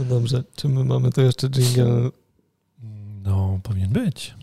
[0.00, 2.10] No dobrze, czy my mamy tu jeszcze jingle?
[3.22, 4.34] No, powinien być.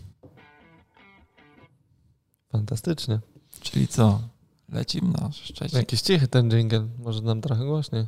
[2.52, 3.20] Fantastycznie.
[3.60, 4.20] Czyli co?
[4.68, 5.78] Lecimy na Szczecin.
[5.78, 8.06] Jakiś cichy ten jingle, może nam trochę głośniej.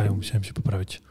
[0.00, 1.00] Pękają, musiałem się poprawić.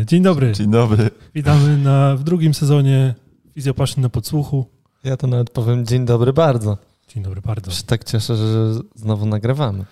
[0.00, 0.52] E, Dzień dobry.
[0.52, 1.10] Dzień dobry.
[1.34, 3.14] Witamy na, w drugim sezonie
[3.54, 4.66] Fizjopaszyn na podsłuchu.
[5.04, 6.78] Ja to nawet powiem dzień dobry bardzo.
[7.08, 7.70] Dzień dobry bardzo.
[7.70, 9.84] Się tak cieszę, że znowu nagrywamy.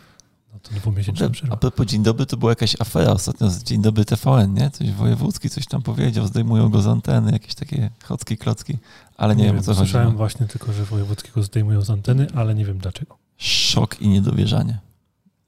[0.52, 1.56] No to dwumiesięczna A przerwa.
[1.56, 4.70] propos Dzień Dobry, to była jakaś afera ostatnio z Dzień Dobry TVN, nie?
[4.70, 8.78] Coś wojewódzki coś tam powiedział, zdejmują go z anteny, jakieś takie chocki, klocki,
[9.16, 9.78] ale nie, wiem o co chodzi.
[9.80, 9.84] no.
[9.86, 13.16] Słyszałem właśnie tylko, że wojewódzkiego zdejmują z anteny, ale nie wiem dlaczego.
[13.36, 14.78] Szok i niedowierzanie.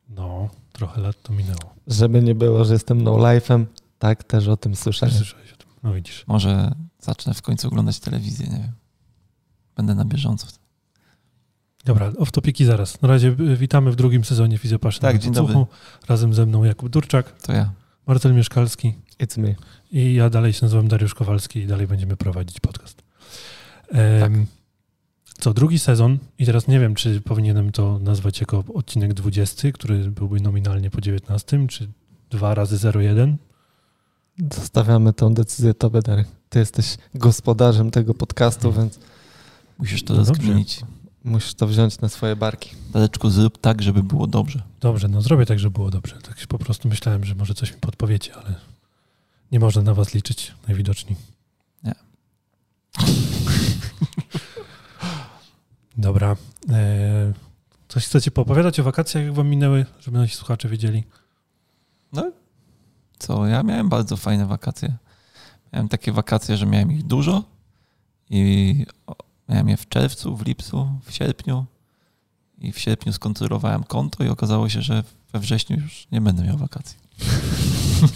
[0.08, 1.74] No, trochę lat to minęło.
[1.86, 3.64] Żeby nie było, że jestem no life'em,
[3.98, 5.14] tak też o tym Też słyszałem.
[5.14, 5.68] słyszałeś o tym.
[5.82, 6.24] No widzisz.
[6.26, 8.72] Może zacznę w końcu oglądać telewizję, nie wiem.
[9.76, 10.46] Będę na bieżąco.
[11.84, 13.02] Dobra, off topiki zaraz.
[13.02, 15.66] Na razie y, witamy w drugim sezonie Fizjopaszyn Tak, na dzień podsłuchu.
[16.08, 17.72] Razem ze mną Jakub Durczak, To ja.
[18.06, 19.54] Marcel Mieszkalski It's me.
[19.92, 23.02] i ja dalej się nazywam Dariusz Kowalski i dalej będziemy prowadzić podcast.
[23.88, 24.46] Em,
[25.38, 30.10] Co, drugi sezon i teraz nie wiem, czy powinienem to nazwać jako odcinek 20, który
[30.10, 31.88] byłby nominalnie po 19, czy
[32.30, 33.36] 2 razy 01.
[34.54, 36.28] Zostawiamy tą decyzję tobie, Darek.
[36.48, 38.98] Ty jesteś gospodarzem tego podcastu, więc
[39.78, 40.80] Musisz to No rozkminić.
[41.24, 42.70] musisz to wziąć na swoje barki.
[42.92, 44.62] Dareczku, zrób tak, żeby było dobrze.
[44.80, 46.16] Dobrze, no zrobię tak, żeby było dobrze.
[46.22, 48.54] Tak się po prostu myślałem, że może coś mi podpowiecie, ale
[49.52, 51.16] nie można na was liczyć najwidoczniej.
[51.84, 51.94] Nie.
[55.96, 56.36] Dobra.
[56.70, 57.32] E,
[57.88, 61.04] coś chcecie poopowiadać o wakacjach, jak wam minęły, żeby nasi słuchacze wiedzieli?
[63.18, 64.96] Co, ja miałem bardzo fajne wakacje.
[65.72, 67.42] Miałem takie wakacje, że miałem ich dużo
[68.30, 68.84] i
[69.48, 71.66] miałem je w czerwcu, w lipcu, w sierpniu
[72.58, 75.02] i w sierpniu skontrolowałem konto i okazało się, że
[75.32, 76.98] we wrześniu już nie będę miał wakacji.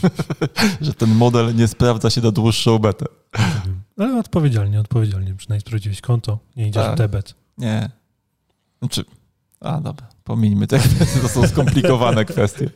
[0.80, 3.06] że ten model nie sprawdza się na dłuższą metę.
[3.98, 5.34] Ale odpowiedzialnie, odpowiedzialnie.
[5.34, 6.94] Przynajmniej sprawdziłeś konto, nie idziesz Tak.
[6.94, 7.34] w debet.
[7.60, 7.90] Nie.
[8.78, 9.04] Znaczy,
[9.60, 12.70] a dobra, pomińmy te kwestie, to są skomplikowane kwestie.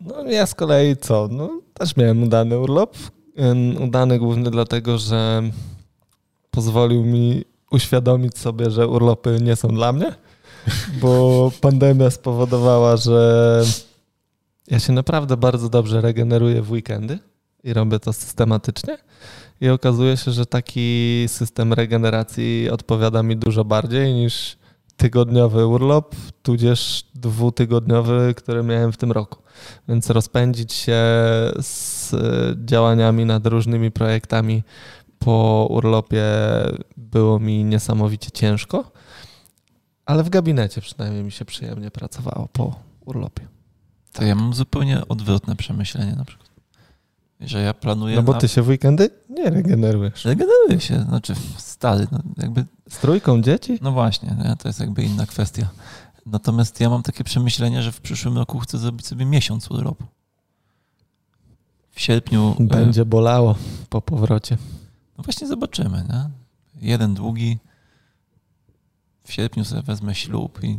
[0.00, 1.28] No ja z kolei co?
[1.30, 2.96] No też miałem udany urlop.
[3.80, 5.42] Udany głównie dlatego, że
[6.50, 10.14] pozwolił mi uświadomić sobie, że urlopy nie są dla mnie,
[11.00, 13.62] bo pandemia spowodowała, że
[14.68, 17.18] ja się naprawdę bardzo dobrze regeneruję w weekendy
[17.64, 18.98] i robię to systematycznie.
[19.60, 24.56] I okazuje się, że taki system regeneracji odpowiada mi dużo bardziej niż
[24.96, 29.42] tygodniowy urlop, tudzież dwutygodniowy, który miałem w tym roku.
[29.88, 31.02] Więc rozpędzić się
[31.60, 32.14] z
[32.64, 34.62] działaniami nad różnymi projektami
[35.18, 36.24] po urlopie
[36.96, 38.92] było mi niesamowicie ciężko,
[40.06, 43.48] ale w gabinecie przynajmniej mi się przyjemnie pracowało po urlopie.
[44.12, 46.45] To ja mam zupełnie odwrotne przemyślenie na przykład.
[47.40, 48.38] Że ja planuję No bo na...
[48.38, 50.24] ty się w weekendy nie regenerujesz.
[50.24, 53.78] Regeneruję się, znaczy stary, no jakby, Z trójką dzieci?
[53.82, 54.56] no właśnie, nie?
[54.56, 55.68] to jest jakby inna kwestia.
[56.26, 60.04] Natomiast ja mam takie przemyślenie, że w przyszłym roku chcę zrobić sobie miesiąc urlopu.
[61.90, 62.56] W sierpniu...
[62.60, 63.54] e, Będzie bolało
[63.90, 64.58] po powrocie.
[65.18, 66.30] No właśnie zobaczymy, nie?
[66.90, 67.58] Jeden długi.
[69.24, 70.78] W sierpniu sobie wezmę ślub i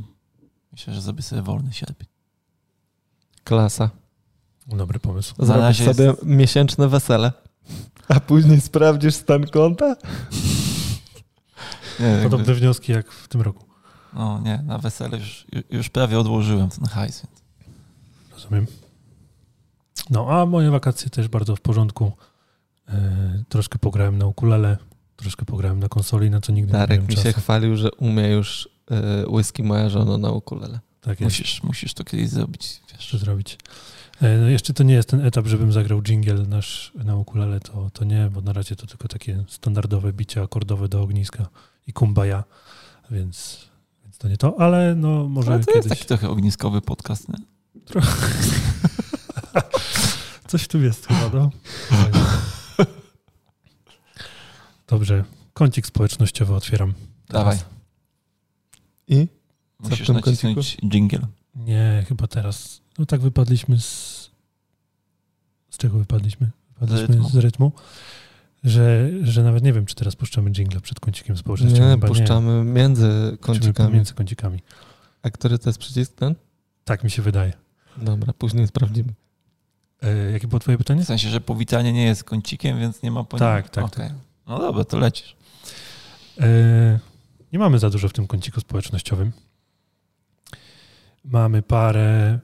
[0.71, 2.07] myślę, że zrobię sobie wolny sierpień.
[3.43, 3.89] Klasa.
[4.67, 5.35] Dobry pomysł.
[5.39, 7.31] Razie sobie jest- miesięczne wesele.
[8.07, 9.95] A później sprawdzisz stan konta?
[11.99, 13.65] Nie, jakby, Podobne wnioski jak w tym roku.
[14.13, 17.21] no nie, na wesele już, już prawie odłożyłem ten hajs.
[17.21, 17.33] Więc
[18.33, 18.67] Rozumiem.
[20.09, 22.11] No, a moje wakacje też bardzo w porządku.
[22.89, 24.77] E, troszkę pograłem na ukulele,
[25.15, 27.27] troszkę pograłem na konsoli, na co nigdy nie Darek miałem mi czasu.
[27.27, 28.69] się chwalił, że umie już
[29.23, 30.79] y, whisky moja żona na ukulele.
[31.01, 32.81] Tak jest, musisz, musisz to kiedyś zrobić.
[32.93, 33.13] Wiesz.
[33.21, 33.57] zrobić.
[34.21, 37.89] E, no jeszcze to nie jest ten etap, żebym zagrał jingle nasz na ukulele, to,
[37.93, 41.47] to nie, bo na razie to tylko takie standardowe bicie akordowe do ogniska
[41.87, 42.43] i kumbaya,
[43.11, 43.67] więc,
[44.03, 45.85] więc to nie to, ale no może Ale to kiedyś...
[45.85, 47.35] jest taki trochę ogniskowy podcast, nie?
[50.47, 51.51] Coś w tym jest chyba, no.
[54.87, 55.23] Dobrze,
[55.53, 56.93] kącik społecznościowy otwieram.
[57.29, 57.57] Dawaj,
[59.07, 59.27] I?
[59.79, 61.19] musisz tym nacisnąć jingle.
[61.55, 62.86] Nie, chyba teraz.
[62.97, 64.17] No tak wypadliśmy z.
[65.69, 66.49] Z czego wypadliśmy?
[66.73, 67.29] Wypadliśmy rytmu.
[67.29, 67.71] z rytmu.
[68.63, 71.85] Że, że nawet nie wiem, czy teraz puszczamy jingle przed kącikiem społecznościowym.
[71.85, 73.93] Nie, Chyba puszczamy między Puszczamy kącikami.
[73.95, 74.59] Między kącikami.
[75.23, 76.35] A który to jest przycisk ten?
[76.85, 77.53] Tak mi się wydaje.
[77.97, 79.13] Dobra, później sprawdzimy.
[80.01, 81.03] E, jakie było twoje pytanie?
[81.03, 84.09] W sensie, że powitanie nie jest kącikiem, więc nie ma po Tak, tak, Okej.
[84.47, 85.35] No dobra, to lecisz.
[86.39, 86.99] E,
[87.53, 89.31] nie mamy za dużo w tym kąciku społecznościowym.
[91.25, 92.39] Mamy parę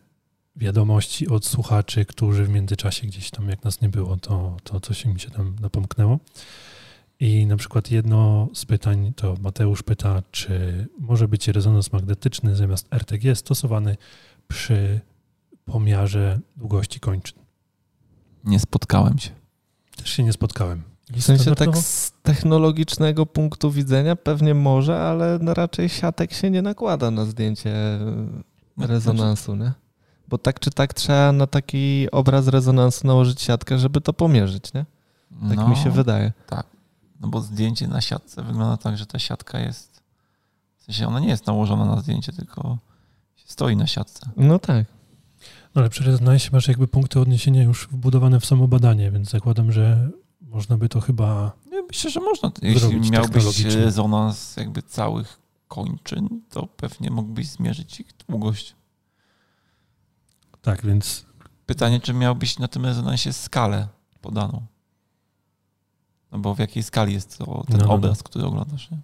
[0.56, 5.06] wiadomości od słuchaczy, którzy w międzyczasie gdzieś tam, jak nas nie było, to, to coś
[5.06, 6.20] mi się tam napomknęło.
[7.20, 12.94] I na przykład jedno z pytań to Mateusz pyta, czy może być rezonans magnetyczny zamiast
[12.94, 13.98] RTG stosowany
[14.48, 15.00] przy
[15.66, 17.40] pomiarze długości kończyn.
[18.44, 19.30] Nie spotkałem się.
[19.96, 20.84] Też się nie spotkałem.
[21.10, 26.62] W sensie tak z technologicznego punktu widzenia pewnie może, ale no raczej siatek się nie
[26.62, 27.74] nakłada na zdjęcie
[28.78, 29.72] No, rezonansu, nie?
[30.28, 34.86] Bo tak czy tak trzeba na taki obraz rezonansu nałożyć siatkę, żeby to pomierzyć, nie?
[35.50, 36.34] Tak no, mi się wydaje.
[37.22, 40.04] No bo zdjęcie na siatce wygląda tak, że ta siatka jest.
[40.78, 42.78] W sensie ona nie jest nałożona na zdjęcie, tylko
[43.36, 44.30] się stoi na siatce.
[44.38, 44.86] No tak.
[45.76, 49.72] No ale przy rezonansie masz jakby punkty odniesienia już wbudowane w samo badanie, więc zakładam,
[49.72, 50.10] że
[50.42, 51.52] można by to chyba.
[51.72, 52.52] Ja myślę, że można.
[52.62, 58.76] Jeśli Zrobić miałbyś rezonans jakby całych kończyn, to pewnie mógłbyś zmierzyć ich długość.
[60.64, 61.26] Tak, więc
[61.66, 63.88] Pytanie, czy miałbyś na tym rezonansie skalę
[64.22, 64.66] podaną?
[66.32, 67.94] No bo w jakiej skali jest to ten No, no, no.
[67.94, 68.92] obraz, który oglądasz?
[68.92, 68.98] Nie?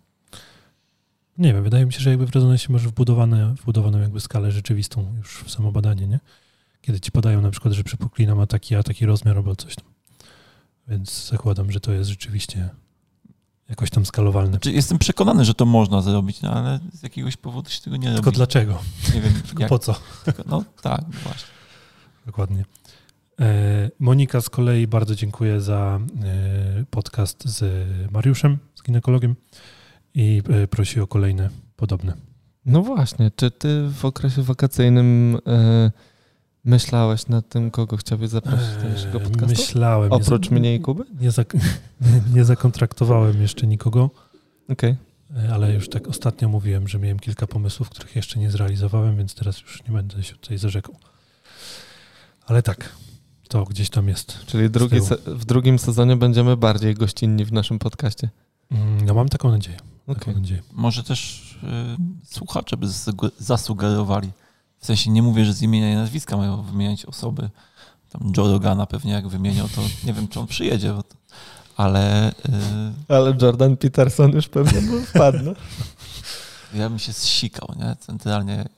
[1.38, 5.14] nie wiem, wydaje mi się, że jakby w rezonansie masz wbudowane, wbudowaną jakby skalę rzeczywistą
[5.18, 6.20] już w samo badanie, nie?
[6.82, 9.86] Kiedy ci podają na przykład, że przypuklina ma taki, a taki rozmiar albo coś tam.
[10.88, 12.70] Więc zakładam, że to jest rzeczywiście
[13.70, 14.50] jakoś tam skalowalne.
[14.50, 18.08] Znaczy, jestem przekonany, że to można zrobić, no ale z jakiegoś powodu się tego nie
[18.08, 18.36] Tylko robi.
[18.38, 18.80] dlaczego?
[19.16, 19.96] Nie wiem, Tylko jak, po co?
[20.26, 21.48] tylko, no tak, właśnie.
[22.26, 22.66] Dokładnie.
[23.40, 29.36] E, Monika z kolei bardzo dziękuję za e, podcast z Mariuszem, z ginekologiem
[30.14, 32.14] i e, prosi o kolejne podobne.
[32.66, 35.38] No właśnie, czy ty w okresie wakacyjnym
[36.70, 39.48] myślałeś nad tym, kogo chciałbyś zaprosić do naszego E, podcastu?
[39.62, 40.10] Myślałem.
[40.12, 41.04] nie Oprócz za- mnie i Kuby?
[41.20, 41.54] Nie, zak-
[42.02, 44.10] nie, nie zakontraktowałem jeszcze nikogo,
[44.70, 44.96] Okej.
[45.46, 49.36] e, ale już tak ostatnio mówiłem, że miałem kilka pomysłów, których jeszcze nie zrealizowałem, więc
[49.36, 50.96] teraz już nie będę się tutaj zarzekał.
[52.46, 52.96] Ale tak,
[53.48, 54.46] to gdzieś tam jest.
[54.46, 58.30] Czyli drugi w drugim sezonie będziemy bardziej gościnni w naszym podcaście.
[58.72, 59.78] Mm, No mam taką nadzieję.
[60.08, 60.20] Okej.
[60.26, 60.62] Taką nadzieję.
[60.74, 64.30] Może też y, słuchacze by zasuge- zasugerowali.
[64.80, 67.50] W sensie nie mówię, że z imienia i nazwiska mają wymieniać osoby.
[68.10, 71.16] Tam Joe Rogana pewnie jak wymieniał, to nie wiem, czy on przyjedzie, bo to,
[71.78, 72.34] ale y,
[73.08, 75.54] Ale Jordan Peterson już pewnie był wpadł.
[76.74, 77.96] ja bym się zsikał, nie?
[78.00, 78.70] Centralnie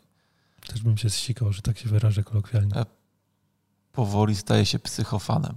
[0.67, 2.75] Też bym się zsikał, że tak się wyrażę kolokwialnie.
[2.75, 2.85] E.
[3.91, 5.53] powoli staje się psychofanem.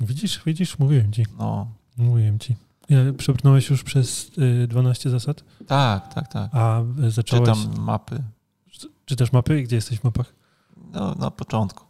[0.00, 1.26] Widzisz, widzisz, mówiłem ci.
[1.38, 1.66] No,
[1.96, 2.56] Mówiłem ci.
[2.88, 6.50] Ja, przebrnąłeś już przez y, 12 zasad, tak, tak, tak.
[6.52, 7.48] a y, zacząłeś...
[7.48, 8.22] Czytam mapy.
[9.04, 9.62] Czytasz mapy?
[9.62, 10.34] Gdzie jesteś w mapach?
[10.92, 11.84] No, na początku.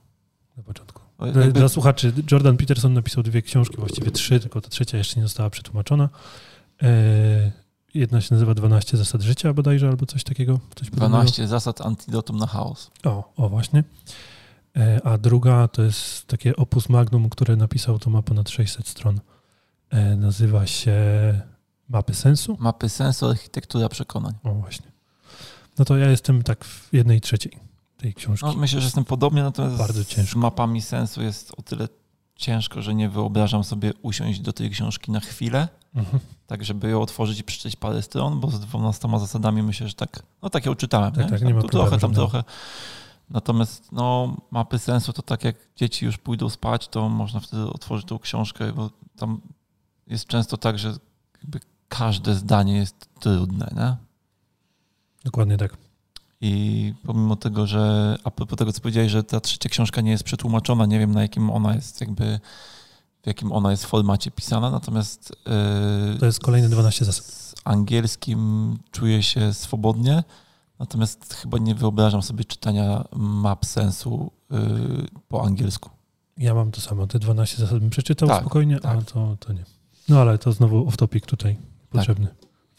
[0.57, 1.03] Na początku.
[1.19, 4.99] O, Dla- jakby- Dla słuchaczy, Jordan Peterson napisał dwie książki, właściwie trzy, tylko ta trzecia
[4.99, 6.09] jeszcze nie została przetłumaczona.
[6.83, 7.53] E,
[7.95, 10.61] jedna się nazywa 12 zasad życia bodajże, albo coś takiego.
[10.75, 11.09] Coś podobnego.
[11.23, 12.91] 12 zasad antidotum na chaos.
[13.05, 13.85] O, o właśnie.
[14.77, 19.21] E, a druga to jest takie opus magnum, które napisał, to ma ponad 600 stron.
[19.91, 20.95] E, nazywa się
[21.89, 22.57] Mapy Sensu.
[22.61, 24.33] Mapy sensu, architektura przekonań.
[24.43, 24.92] O właśnie.
[25.79, 27.53] No to ja jestem tak w jednej trzeciej
[27.97, 28.47] tej książki.
[28.47, 30.39] No, myślę, że jestem podobnie, natomiast Bardzo z ciężko.
[30.39, 31.89] mapami sensu jest o tyle
[32.37, 36.19] ciężko, że nie wyobrażam sobie usiąść do tej książki na chwilę, Mhm.
[36.47, 40.23] tak żeby ją otworzyć i przeczytać parę stron, bo z 12 zasadami myślę, że tak,
[40.43, 41.13] no tak ją czytałem.
[41.13, 41.31] Tak, nie?
[41.31, 42.31] tak, Tam nie ma tu problemu trochę, tam żadnego.
[42.31, 42.45] trochę.
[43.31, 48.07] Natomiast no, mapy sensu to tak jak dzieci już pójdą spać, to można wtedy otworzyć
[48.07, 49.41] tą książkę, bo tam
[50.07, 50.95] jest często tak, że
[51.43, 53.97] jakby każde zdanie jest trudne, nie?
[55.25, 55.77] Dokładnie tak.
[56.41, 60.25] I pomimo tego, że a propos tego, co powiedziałeś, że ta trzecia książka nie jest
[60.25, 62.41] przetłumaczona, nie wiem na jakim ona jest jakby,
[63.23, 65.33] w jakim ona jest formacie pisana, natomiast
[66.13, 67.25] yy, To jest kolejne 12 zasad.
[67.25, 70.25] z angielskim czuję się swobodnie,
[70.79, 74.59] natomiast chyba nie wyobrażam sobie czytania map sensu yy,
[75.29, 75.91] po angielsku.
[76.39, 77.07] Ja mam to samo.
[77.07, 79.05] Te 12 zasad bym przeczytał Tak, spokojnie, a tak.
[79.05, 79.65] to, to nie.
[80.09, 81.57] No ale to znowu off topic tutaj
[81.91, 82.27] potrzebny.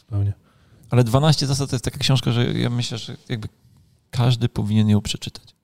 [0.00, 0.32] Zupełnie.
[0.90, 3.48] Ale 12 zasad to jest taka książka, że ja myślę, że jakby
[4.10, 5.54] każdy powinien ją przeczytać.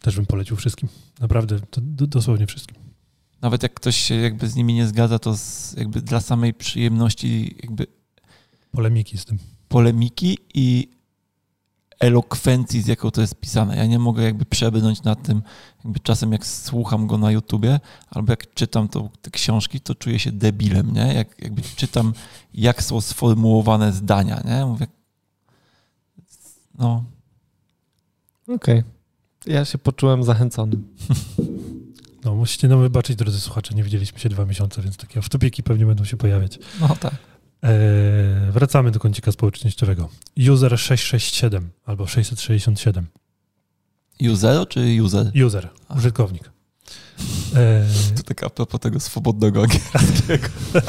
[0.00, 0.88] Też bym polecił wszystkim.
[1.20, 2.76] Naprawdę, dosłownie wszystkim.
[3.40, 7.56] Nawet jak ktoś się jakby z nimi nie zgadza, to z, jakby dla samej przyjemności
[7.62, 7.86] jakby
[8.72, 9.38] Polemiki z tym.
[9.68, 10.88] polemiki i
[12.00, 13.76] elokwencji, z jaką to jest pisane.
[13.76, 15.42] Ja nie mogę jakby przebrnąć nad tym,
[15.84, 20.18] jakby czasem jak słucham go na YouTubie, albo jak czytam to, te książki, to czuję
[20.18, 21.14] się debilem, nie?
[21.14, 22.12] Jak, jakby czytam,
[22.54, 24.66] jak są sformułowane zdania, nie?
[24.66, 24.86] Mówię,
[26.78, 27.04] no,
[28.48, 28.82] Okej.
[29.46, 30.76] Ja się poczułem zachęcony.
[32.24, 35.86] No, musicie nam wybaczyć, drodzy słuchacze, nie widzieliśmy się dwa miesiące, więc takie wtopiki pewnie
[35.86, 36.58] będą się pojawiać.
[36.80, 37.14] No tak.
[37.62, 40.08] Eee, wracamy do kącika społecznościowego.
[40.52, 43.06] User 667 albo 667.
[44.32, 45.30] User czy user?
[45.46, 46.42] User, użytkownik.
[47.56, 47.84] Eee,
[48.16, 50.48] To tak a propos tego swobodnego angielskiego.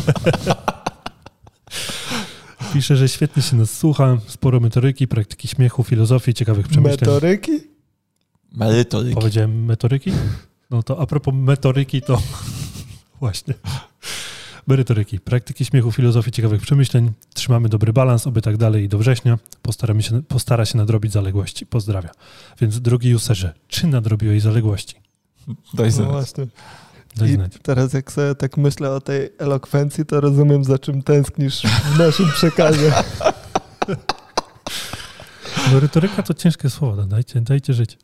[2.74, 7.00] pisze, że świetnie się nas słucha, sporo metoryki, praktyki śmiechu, filozofii, ciekawych przemyśleń.
[7.00, 7.52] Metoryki?
[8.52, 9.16] Merytoryki.
[9.16, 10.12] Powiedziałem metoryki?
[10.70, 12.22] No to a propos metoryki, to
[13.20, 13.54] właśnie.
[14.70, 17.12] Merytoryki, praktyki śmiechu, filozofii, ciekawych przemyśleń.
[17.34, 19.38] Trzymamy dobry balans, oby tak dalej i do września.
[19.62, 21.66] Postaramy się, postara się nadrobić zaległości.
[21.66, 22.10] Pozdrawia.
[22.62, 24.96] Więc drogi userze, czy nadrobiłeś zaległości?
[25.74, 26.08] Daj No znać.
[26.08, 26.48] właśnie.
[27.16, 27.52] Daj I znać.
[27.64, 31.62] teraz jak sobie tak myślę o tej elokwencji, to rozumiem, za czym tęsknisz
[31.96, 32.94] w naszym przekazie.
[35.74, 37.98] Merytoryka to ciężkie słowo, no dajcie, dajcie żyć.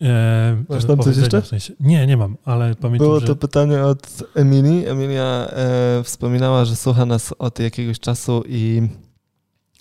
[0.00, 1.42] Eee, Masz tam coś jeszcze?
[1.42, 1.74] W sensie.
[1.80, 3.26] Nie, nie mam, ale pamiętam, Było że...
[3.26, 4.86] to pytanie od Emilii.
[4.86, 8.82] Emilia e, wspominała, że słucha nas od jakiegoś czasu i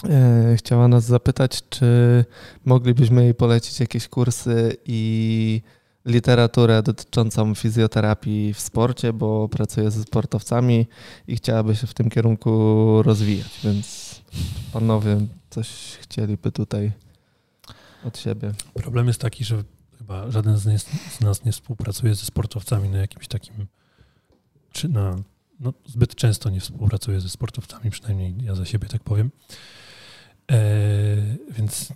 [0.10, 1.86] e, chciała nas zapytać, czy
[2.66, 5.62] moglibyśmy jej polecić jakieś kursy i
[6.06, 10.88] literaturę dotyczącą fizjoterapii w sporcie, bo pracuje ze sportowcami
[11.28, 12.52] i chciałaby się w tym kierunku
[13.04, 14.16] rozwijać, więc
[14.74, 15.18] panowie
[15.50, 15.68] coś
[16.02, 16.92] chcieliby tutaj
[18.08, 18.52] od siebie.
[18.74, 19.64] Problem jest taki, że
[20.06, 23.68] chyba żaden z, z nas nie współpracuje ze sportowcami na jakimś takim,
[24.72, 25.16] czy na,
[25.60, 29.32] no, zbyt często nie współpracuje ze sportowcami, przynajmniej ja za siebie tak powiem.
[30.52, 30.58] E,
[31.50, 31.94] więc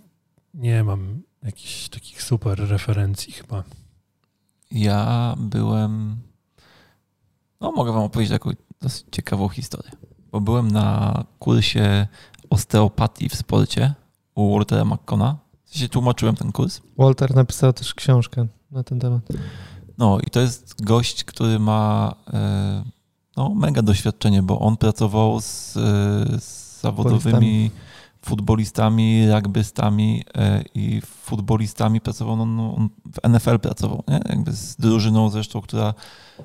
[0.54, 3.64] nie mam jakichś takich super referencji chyba.
[4.70, 6.16] Ja byłem.
[7.60, 8.50] No, mogę Wam opowiedzieć taką
[8.80, 9.90] dosyć ciekawą historię.
[10.32, 12.06] Bo byłem na kursie
[12.50, 13.94] osteopatii w sporcie
[14.34, 15.38] u Waltera McCona.
[15.70, 16.80] Sensie tłumaczyłem ten kurs.
[16.98, 19.22] Walter napisał też książkę na ten temat.
[19.98, 22.84] No i to jest gość, który ma e,
[23.36, 25.80] no, mega doświadczenie, bo on pracował z, e,
[26.40, 27.70] z zawodowymi
[28.22, 34.20] futbolistami, rugbystami e, i futbolistami pracował, no, no, on w NFL pracował, nie?
[34.28, 35.94] jakby z drużyną zresztą, która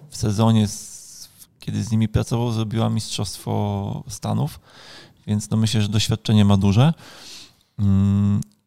[0.10, 1.30] w sezonie, z,
[1.60, 4.60] kiedy z nimi pracował, zrobiła Mistrzostwo Stanów,
[5.28, 6.94] więc no myślę, że doświadczenie ma duże.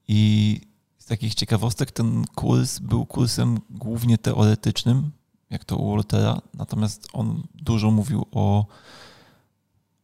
[0.09, 0.61] I
[0.99, 5.11] z takich ciekawostek ten kurs był kursem głównie teoretycznym,
[5.51, 8.67] jak to u Waltera, natomiast on dużo mówił o,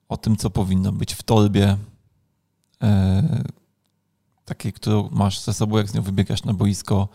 [0.09, 1.77] o tym, co powinno być w torbie,
[2.83, 3.45] e,
[4.45, 7.09] takiej, którą masz ze sobą, jak z nią wybiegasz na boisko,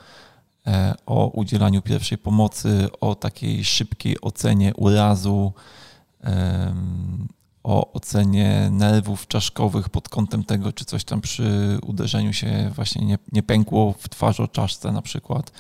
[0.68, 5.54] e, o udzielaniu pierwszej pomocy, o takiej szybkiej ocenie urazu,
[6.22, 7.28] em,
[7.64, 13.18] o ocenie nerwów czaszkowych pod kątem tego, czy coś tam przy uderzeniu się właśnie nie,
[13.32, 15.52] nie pękło w twarz o czaszce na przykład,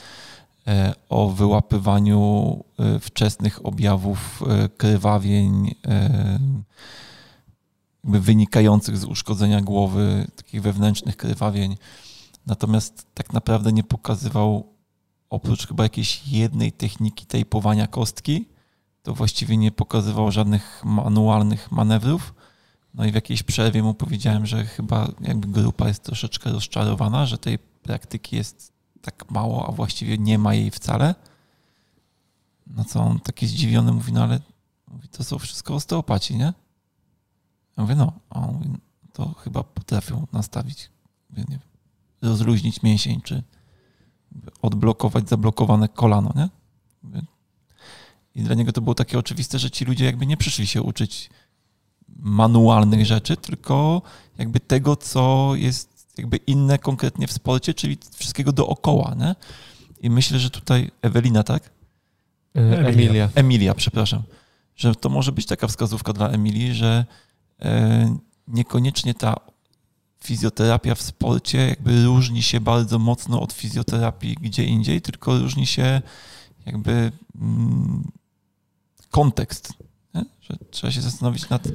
[0.67, 5.75] e, o wyłapywaniu e, wczesnych objawów e, krwawień
[8.03, 11.77] wynikających z uszkodzenia głowy, takich wewnętrznych krwawień.
[12.45, 14.73] Natomiast tak naprawdę nie pokazywał
[15.29, 18.45] oprócz chyba jakiejś jednej techniki tejpowania kostki,
[19.09, 22.33] to właściwie nie pokazywał żadnych manualnych manewrów.
[22.93, 27.37] No i w jakiejś przerwie mu powiedziałem, że chyba jakby grupa jest troszeczkę rozczarowana, że
[27.37, 31.15] tej praktyki jest tak mało, a właściwie nie ma jej wcale.
[32.67, 34.39] No co on taki zdziwiony mówi, no ale
[35.11, 36.53] to są wszystko osteopaci, nie?
[37.77, 38.69] Ja mówię, no, a on mówi,
[39.13, 40.89] to chyba potrafią nastawić,
[42.21, 43.43] rozluźnić mięsień, czy
[44.61, 46.58] odblokować zablokowane kolano, nie?
[48.35, 51.29] I dla niego to było takie oczywiste, że ci ludzie jakby nie przyszli się uczyć
[52.19, 54.01] manualnych rzeczy, tylko
[54.37, 59.35] jakby tego, co jest jakby inne konkretnie w sporcie, czyli wszystkiego dookoła, nie?
[60.01, 61.69] I myślę, że tutaj Ewelina, tak?
[62.55, 63.29] E, Emilia.
[63.35, 64.23] Emilia, przepraszam.
[64.75, 67.05] Że to może być taka wskazówka dla Emilii, że
[67.61, 68.17] e,
[68.47, 69.35] niekoniecznie ta
[70.23, 76.01] fizjoterapia w sporcie jakby różni się bardzo mocno od fizjoterapii gdzie indziej, tylko różni się
[76.71, 77.11] jakby
[77.41, 78.11] mm,
[79.11, 79.73] kontekst.
[80.15, 80.25] Nie?
[80.41, 81.67] Że trzeba się zastanowić nad.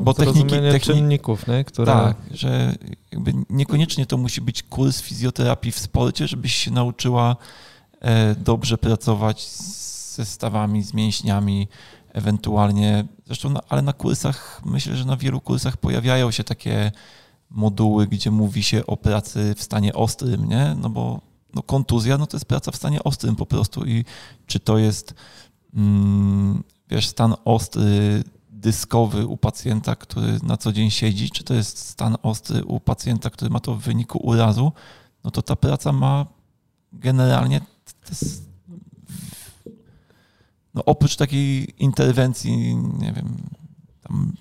[0.00, 1.64] Bo techniki- Zrozumienie techni- czynników, nie?
[1.64, 1.92] które...
[1.92, 2.74] Tak, że
[3.12, 7.36] jakby niekoniecznie to musi być kurs fizjoterapii w sporcie, żebyś się nauczyła
[8.00, 9.86] e, dobrze pracować z
[10.16, 11.68] zestawami, z mięśniami,
[12.12, 13.04] ewentualnie.
[13.26, 16.92] Zresztą, na, ale na kursach, myślę, że na wielu kursach pojawiają się takie
[17.50, 20.76] moduły, gdzie mówi się o pracy w stanie ostrym, nie?
[20.80, 21.20] No bo
[21.56, 24.04] no kontuzja, no to jest praca w stanie ostrym po prostu i
[24.46, 25.14] czy to jest
[25.74, 31.78] mm, wiesz, stan ostry, dyskowy u pacjenta, który na co dzień siedzi, czy to jest
[31.78, 34.72] stan ostry u pacjenta, który ma to w wyniku urazu,
[35.24, 36.26] no to ta praca ma
[36.92, 37.60] generalnie
[40.74, 43.36] no oprócz takiej interwencji, nie wiem,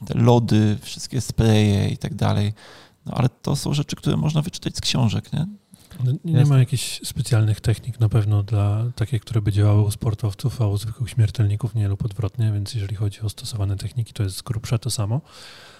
[0.06, 2.54] te lody, wszystkie spreje i tak dalej,
[3.06, 5.48] no ale to są rzeczy, które można wyczytać z książek, nie?
[6.04, 10.62] No, nie ma jakichś specjalnych technik na pewno dla takich, które by działały u sportowców,
[10.62, 14.38] a u zwykłych śmiertelników nie lub odwrotnie, więc jeżeli chodzi o stosowane techniki, to jest
[14.38, 15.22] z grubsza to samo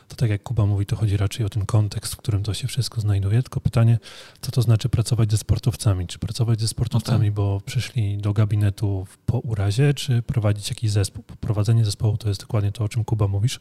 [0.08, 2.68] to tak jak Kuba mówi, to chodzi raczej o ten kontekst, w którym to się
[2.68, 3.44] wszystko znajduje.
[3.44, 4.00] Tylko pytanie,
[4.42, 6.08] co to znaczy pracować ze sportowcami?
[6.08, 7.34] Czy pracować ze sportowcami, no tak.
[7.34, 11.24] bo przyszli do gabinetu po urazie, czy prowadzić jakiś zespół?
[11.40, 13.60] Prowadzenie zespołu to jest dokładnie to, o czym Kuba mówisz.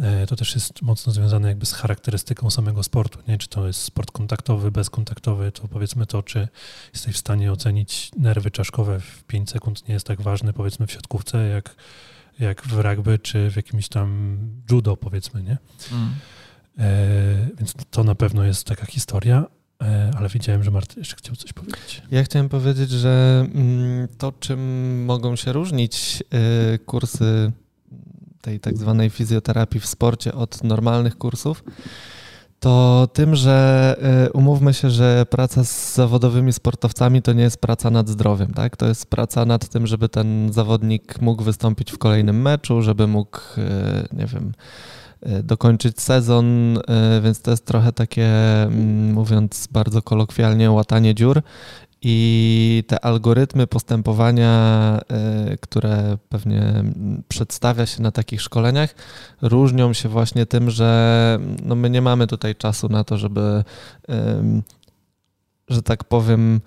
[0.00, 3.18] E, to też jest mocno związane jakby z charakterystyką samego sportu.
[3.28, 3.38] Nie?
[3.38, 6.48] Czy to jest sport kontaktowy, bezkontaktowy, to powiedzmy to, czy
[6.92, 10.92] jesteś w stanie ocenić nerwy czaszkowe w 5 sekund nie jest tak ważne, powiedzmy w
[10.92, 11.76] siatkówce, jak
[12.40, 14.38] jak w rugby czy w jakimś tam
[14.70, 15.58] judo, powiedzmy, nie?
[15.92, 16.10] Mm.
[16.78, 19.44] E, więc to na pewno jest taka historia,
[19.82, 22.02] e, ale widziałem, że Marty jeszcze chciał coś powiedzieć.
[22.10, 27.52] Ja chciałem powiedzieć, że mm, to, czym mogą się różnić e, kursy
[28.40, 31.64] tej tak zwanej fizjoterapii w sporcie od normalnych kursów,
[32.64, 37.90] to tym, że y, umówmy się, że praca z zawodowymi sportowcami to nie jest praca
[37.90, 38.76] nad zdrowiem, tak?
[38.76, 43.38] To jest praca nad tym, żeby ten zawodnik mógł wystąpić w kolejnym meczu, żeby mógł,
[43.38, 44.52] y, nie wiem,
[45.26, 46.78] y, dokończyć sezon,
[47.22, 48.26] więc to jest trochę takie,
[48.62, 51.42] mm, mówiąc bardzo kolokwialnie, łatanie dziur
[52.04, 55.00] i te algorytmy postępowania,
[55.52, 56.84] y, które pewnie
[57.28, 58.94] przedstawia się na takich szkoleniach,
[59.42, 63.64] różnią się właśnie tym, że no my nie mamy tutaj czasu na to, żeby,
[65.68, 66.60] że tak powiem,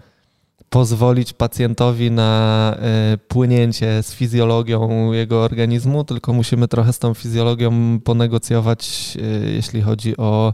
[0.70, 2.76] pozwolić pacjentowi na
[3.14, 9.82] y, płynięcie z fizjologią jego organizmu, tylko musimy trochę z tą fizjologią ponegocjować, y, jeśli
[9.82, 10.54] chodzi o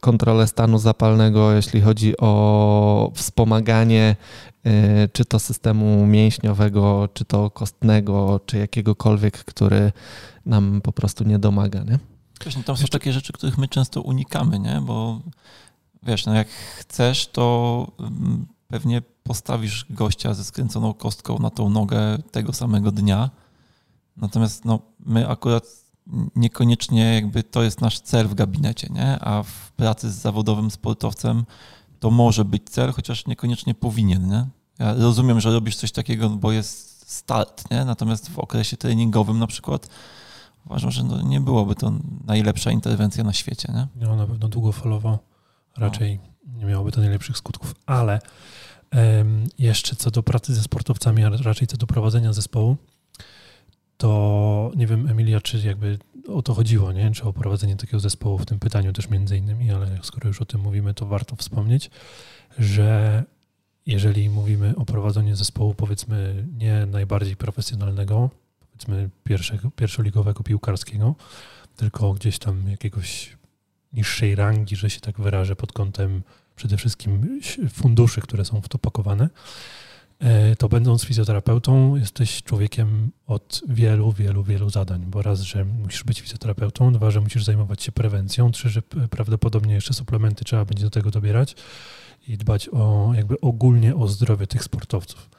[0.00, 4.16] kontrolę stanu zapalnego, jeśli chodzi o wspomaganie
[4.66, 9.92] y, czy to systemu mięśniowego, czy to kostnego, czy jakiegokolwiek, który
[10.46, 11.82] nam po prostu nie domaga.
[11.82, 11.98] Nie?
[12.56, 14.80] No tam są takie rzeczy, których my często unikamy, nie?
[14.80, 15.20] bo
[16.02, 17.86] wiesz, no jak chcesz, to
[18.68, 23.30] pewnie postawisz gościa ze skręconą kostką na tą nogę tego samego dnia.
[24.16, 25.64] Natomiast no, my akurat
[26.36, 29.18] niekoniecznie jakby to jest nasz cel w gabinecie, nie?
[29.20, 31.44] a w pracy z zawodowym sportowcem
[32.00, 34.28] to może być cel, chociaż niekoniecznie powinien.
[34.28, 34.46] Nie?
[34.78, 37.84] Ja rozumiem, że robisz coś takiego, bo jest start, nie?
[37.84, 39.88] natomiast w okresie treningowym na przykład
[40.66, 41.92] uważam, że no nie byłoby to
[42.24, 43.72] najlepsza interwencja na świecie.
[43.74, 44.06] Nie?
[44.06, 45.18] No, na pewno długofalowo
[45.76, 46.58] raczej no.
[46.58, 48.20] nie miałoby to najlepszych skutków, ale
[48.92, 52.76] um, jeszcze co do pracy ze sportowcami, a raczej co do prowadzenia zespołu,
[54.00, 57.10] to nie wiem, Emilia, czy jakby o to chodziło, nie?
[57.10, 60.44] Czy o prowadzenie takiego zespołu w tym pytaniu też między innymi, ale skoro już o
[60.44, 61.90] tym mówimy, to warto wspomnieć,
[62.58, 63.24] że
[63.86, 71.14] jeżeli mówimy o prowadzeniu zespołu, powiedzmy, nie najbardziej profesjonalnego, powiedzmy pierwszego, pierwszoligowego piłkarskiego,
[71.76, 73.36] tylko gdzieś tam jakiegoś
[73.92, 76.22] niższej rangi, że się tak wyrażę, pod kątem
[76.56, 77.40] przede wszystkim
[77.72, 79.28] funduszy, które są w to pakowane,
[80.58, 86.20] to będąc fizjoterapeutą, jesteś człowiekiem od wielu, wielu, wielu zadań, bo raz, że musisz być
[86.20, 90.90] fizjoterapeutą, dwa, że musisz zajmować się prewencją, trzy, że prawdopodobnie jeszcze suplementy trzeba będzie do
[90.90, 91.56] tego dobierać
[92.28, 95.30] i dbać o jakby ogólnie o zdrowie tych sportowców.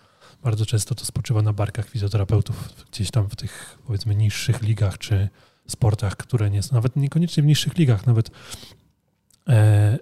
[0.43, 5.29] Bardzo często to spoczywa na barkach fizjoterapeutów, gdzieś tam w tych powiedzmy niższych ligach czy
[5.67, 8.31] sportach, które nie są, nawet niekoniecznie w niższych ligach, nawet
[9.49, 9.97] e,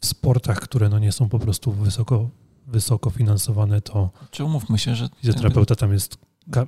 [0.00, 2.30] w sportach, które no nie są po prostu wysoko
[2.66, 6.18] wysoko finansowane, to Czy umówmy się, że fizjoterapeuta tam jest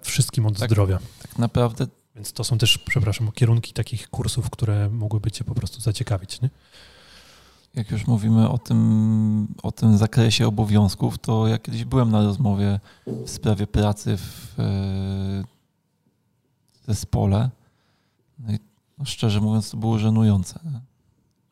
[0.03, 0.99] wszystkim od tak, zdrowia.
[1.23, 1.87] Tak naprawdę.
[2.15, 6.51] Więc to są też, przepraszam, kierunki takich kursów, które mogłyby cię po prostu zaciekawić, nie?
[7.75, 12.81] Jak już mówimy o tym, o tym zakresie obowiązków, to ja kiedyś byłem na rozmowie
[13.07, 15.45] w sprawie pracy w e,
[16.87, 17.51] zespole.
[18.39, 18.59] No i
[18.99, 20.61] no szczerze mówiąc, to było żenujące.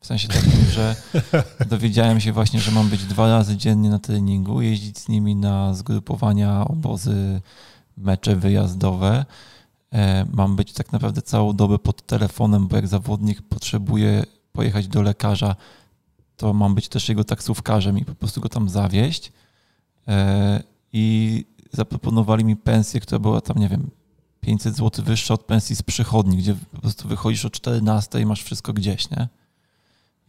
[0.03, 0.95] W sensie takim, że
[1.69, 5.73] dowiedziałem się właśnie, że mam być dwa razy dziennie na treningu, jeździć z nimi na
[5.73, 7.41] zgrupowania, obozy,
[7.97, 9.25] mecze wyjazdowe.
[9.93, 15.01] E, mam być tak naprawdę całą dobę pod telefonem, bo jak zawodnik potrzebuje pojechać do
[15.01, 15.55] lekarza,
[16.37, 19.31] to mam być też jego taksówkarzem i po prostu go tam zawieźć.
[20.07, 20.63] E,
[20.93, 23.89] I zaproponowali mi pensję, która była tam, nie wiem,
[24.41, 28.43] 500 zł wyższa od pensji z przychodni, gdzie po prostu wychodzisz o 14 i masz
[28.43, 29.27] wszystko gdzieś, nie?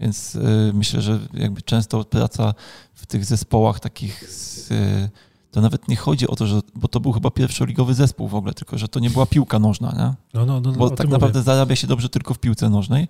[0.01, 2.55] Więc y, myślę, że jakby często praca
[2.95, 5.11] w tych zespołach takich z, y,
[5.51, 8.55] to nawet nie chodzi o to, że, bo to był chyba pierwszoligowy zespół w ogóle,
[8.55, 10.15] tylko że to nie była piłka nożna, nie?
[10.35, 11.45] No, no, no, bo tak naprawdę mówię.
[11.45, 13.09] zarabia się dobrze tylko w piłce nożnej.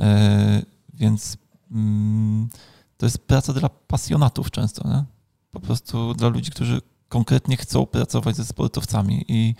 [0.00, 0.62] E,
[0.94, 1.36] więc
[1.70, 2.48] mm,
[2.96, 5.04] to jest praca dla pasjonatów często, nie?
[5.50, 9.54] Po prostu dla ludzi, którzy konkretnie chcą pracować ze sportowcami i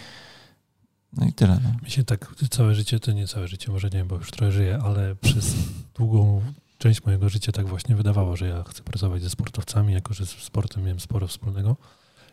[1.13, 1.61] no i tyle.
[1.65, 1.71] No.
[1.83, 4.79] Mi się tak całe życie, to nie całe życie, może nie bo już trochę żyję,
[4.85, 5.55] ale przez
[5.95, 6.43] długą
[6.79, 10.31] część mojego życia tak właśnie wydawało, że ja chcę pracować ze sportowcami, jako że z
[10.31, 11.77] sportem miałem sporo wspólnego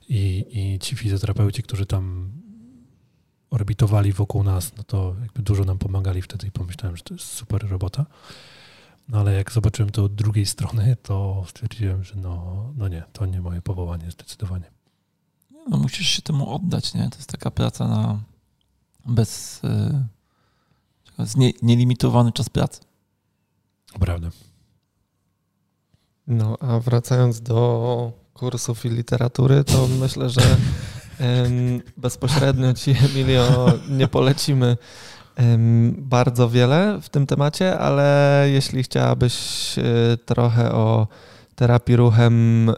[0.10, 2.32] i, i ci fizjoterapeuci, którzy tam
[3.50, 7.26] orbitowali wokół nas, no to jakby dużo nam pomagali wtedy i pomyślałem, że to jest
[7.26, 8.06] super robota.
[9.08, 13.26] No ale jak zobaczyłem to od drugiej strony, to stwierdziłem, że no, no nie, to
[13.26, 14.72] nie moje powołanie zdecydowanie.
[15.70, 17.10] No, musisz się temu oddać, nie?
[17.10, 18.20] To jest taka praca na
[19.06, 22.82] bez yy, nie, nielimitowany czas pracy.
[24.00, 24.30] Prawda.
[26.28, 30.42] No, a wracając do kursów i literatury, to myślę, że
[31.98, 34.78] bezpośrednio ci, Emilio, nie polecimy
[35.98, 39.36] bardzo wiele w tym temacie, ale jeśli chciałabyś
[39.78, 41.08] e, trochę o
[41.56, 42.72] terapii ruchem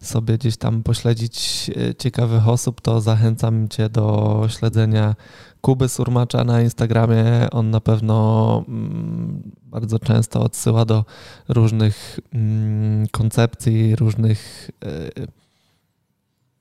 [0.00, 5.14] sobie gdzieś tam pośledzić e, ciekawych osób, to zachęcam Cię do śledzenia
[5.60, 7.48] Kuby Surmacza na Instagramie.
[7.50, 11.04] On na pewno mm, bardzo często odsyła do
[11.48, 14.88] różnych mm, koncepcji, różnych e,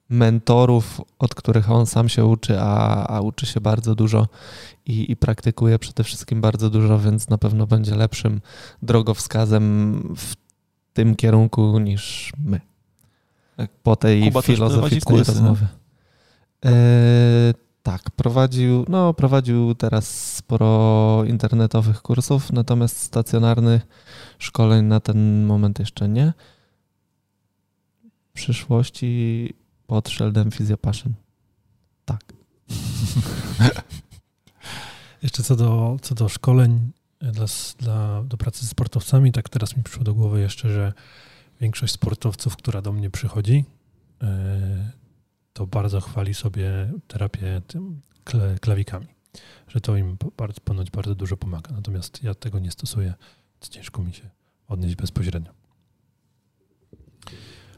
[0.09, 4.27] mentorów, od których on sam się uczy, a, a uczy się bardzo dużo
[4.85, 8.41] i, i, praktykuje przede wszystkim bardzo dużo, więc na pewno będzie lepszym
[8.81, 10.35] drogowskazem w
[10.93, 12.66] tym kierunku niż my.
[13.83, 15.67] Po tej Kuba filozoficznej rozmowie.
[16.65, 16.71] E,
[17.83, 23.87] tak, prowadził, no, prowadził teraz sporo internetowych kursów, natomiast stacjonarnych
[24.39, 26.33] szkoleń na ten moment jeszcze nie.
[28.29, 29.53] W przyszłości
[29.87, 31.13] pod szyldem Physiopassion.
[32.05, 32.21] Tak.
[35.23, 37.45] Jeszcze co do, co do szkoleń dla,
[37.79, 40.93] dla, do pracy z sportowcami, tak teraz mi przyszło do głowy jeszcze, że
[41.61, 43.65] większość sportowców, która do mnie przychodzi,
[44.21, 44.91] e,
[45.53, 48.01] to bardzo chwali sobie terapię tym
[48.61, 49.07] klawikami,
[49.67, 51.71] że to im bardzo, ponoć bardzo dużo pomaga.
[51.71, 53.13] Natomiast ja tego nie stosuję,
[53.53, 54.29] więc ciężko mi się
[54.67, 55.51] odnieść bezpośrednio.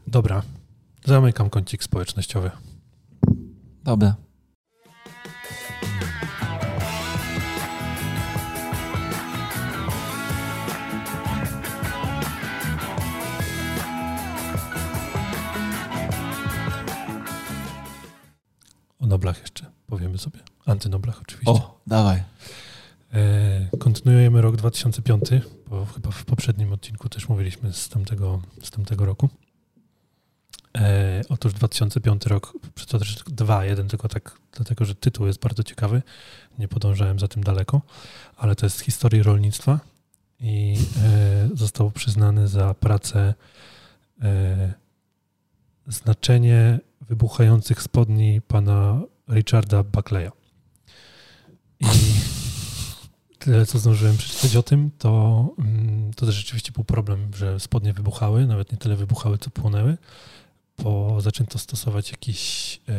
[0.06, 0.42] Dobra,
[1.04, 2.50] Zamykam kącik społecznościowy.
[3.84, 4.14] Dobra.
[19.10, 20.38] Noblach jeszcze powiemy sobie.
[20.66, 21.52] Antynoblach oczywiście.
[21.52, 22.22] O, dawaj.
[23.12, 25.24] E, kontynuujemy rok 2005,
[25.66, 29.28] bo chyba w poprzednim odcinku też mówiliśmy z tamtego, z tamtego roku.
[30.78, 32.52] E, otóż 2005 rok,
[32.86, 36.02] to też dwa, jeden tylko tak, dlatego że tytuł jest bardzo ciekawy.
[36.58, 37.80] Nie podążałem za tym daleko,
[38.36, 39.80] ale to jest z historii rolnictwa
[40.40, 43.34] i e, został przyznany za pracę
[44.22, 44.72] e,
[45.86, 50.30] znaczenie wybuchających spodni pana Richarda Buckleya.
[51.80, 51.86] I
[53.38, 57.92] tyle, co zdążyłem przeczytać o tym, to, mm, to też rzeczywiście był problem, że spodnie
[57.92, 59.96] wybuchały, nawet nie tyle wybuchały, co płonęły
[60.82, 62.92] bo zaczęto stosować jakiś, e,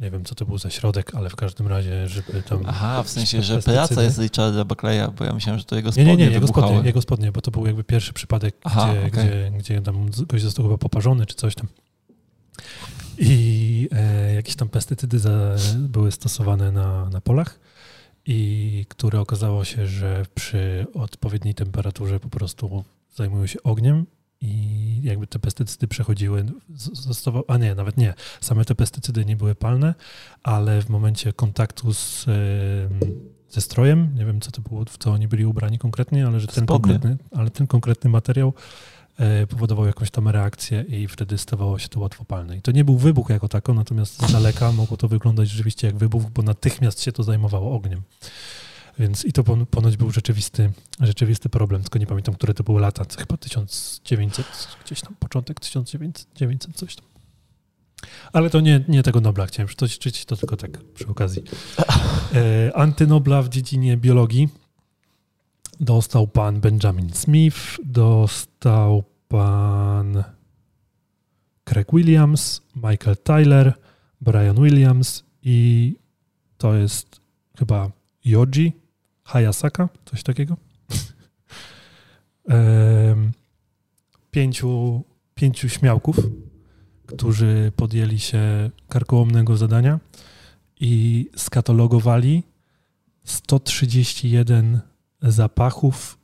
[0.00, 2.62] nie wiem co to był za środek, ale w każdym razie, żeby tam...
[2.66, 6.10] Aha, w sensie, że praca jest Richarda Buckleya, bo ja myślałem, że to jego spodnie
[6.10, 9.06] Nie, nie, nie, jego spodnie, jego spodnie, bo to był jakby pierwszy przypadek, Aha, gdzie,
[9.06, 9.10] okay.
[9.10, 11.66] gdzie, gdzie tam gość został chyba poparzony czy coś tam.
[13.18, 17.60] I e, jakieś tam pestycydy za, były stosowane na, na polach
[18.26, 24.06] i które okazało się, że przy odpowiedniej temperaturze po prostu zajmują się ogniem
[24.40, 26.44] i jakby te pestycydy przechodziły,
[26.92, 29.94] zostawał, a nie, nawet nie, same te pestycydy nie były palne,
[30.42, 32.26] ale w momencie kontaktu z,
[33.48, 36.46] ze strojem, nie wiem co to było, w co oni byli ubrani konkretnie, ale że
[36.46, 38.52] ten, konkretny, ale ten konkretny materiał e,
[39.48, 42.56] powodował jakąś tam reakcję i wtedy stawało się to łatwopalne.
[42.56, 45.96] I to nie był wybuch jako tako, natomiast z daleka mogło to wyglądać rzeczywiście jak
[45.96, 48.02] wybuch, bo natychmiast się to zajmowało ogniem.
[48.98, 53.04] Więc i to ponoć był rzeczywisty, rzeczywisty problem, tylko nie pamiętam, które to były lata,
[53.18, 54.46] chyba 1900,
[54.84, 57.06] gdzieś tam, początek 1900, coś tam.
[58.32, 61.42] Ale to nie, nie tego Nobla chciałem przytoczyć, to tylko tak przy okazji.
[62.34, 64.48] E, antynobla w dziedzinie biologii
[65.80, 70.24] dostał pan Benjamin Smith, dostał pan
[71.64, 73.74] Craig Williams, Michael Tyler,
[74.20, 75.96] Brian Williams i
[76.58, 77.20] to jest
[77.58, 77.90] chyba
[78.24, 78.72] Yoji
[79.24, 80.56] Hayasaka, coś takiego.
[84.30, 86.16] pięciu, pięciu śmiałków,
[87.06, 90.00] którzy podjęli się karkołomnego zadania
[90.80, 92.42] i skatalogowali
[93.24, 94.80] 131
[95.22, 96.18] zapachów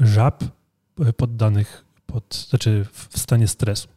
[0.00, 0.44] żab
[1.00, 3.88] e, poddanych pod, znaczy w stanie stresu.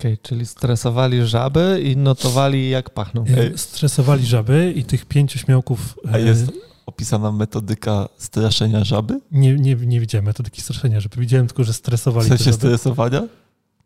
[0.00, 3.24] Okej, czyli stresowali żaby i notowali jak pachną.
[3.24, 5.98] E, Stresowali żaby i tych pięciu śmiałków...
[6.12, 6.52] A e, jest
[6.86, 9.20] opisana metodyka straszenia żaby?
[9.30, 11.20] Nie, nie, nie widziałem metodyki straszenia żaby.
[11.20, 12.56] Widziałem tylko, że W stresowali te sensie żaby.
[12.56, 13.22] stresowania?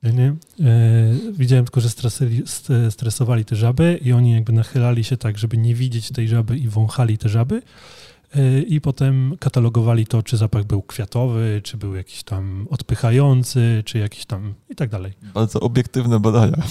[0.03, 0.27] Nie, nie.
[0.27, 0.35] E,
[1.33, 1.89] widziałem tylko, że
[2.91, 6.69] stresowali te żaby i oni jakby nachylali się tak, żeby nie widzieć tej żaby i
[6.69, 7.63] wąchali te żaby.
[8.37, 13.99] E, I potem katalogowali to, czy zapach był kwiatowy, czy był jakiś tam odpychający, czy
[13.99, 15.13] jakiś tam i tak dalej.
[15.35, 16.63] Bardzo obiektywne badania.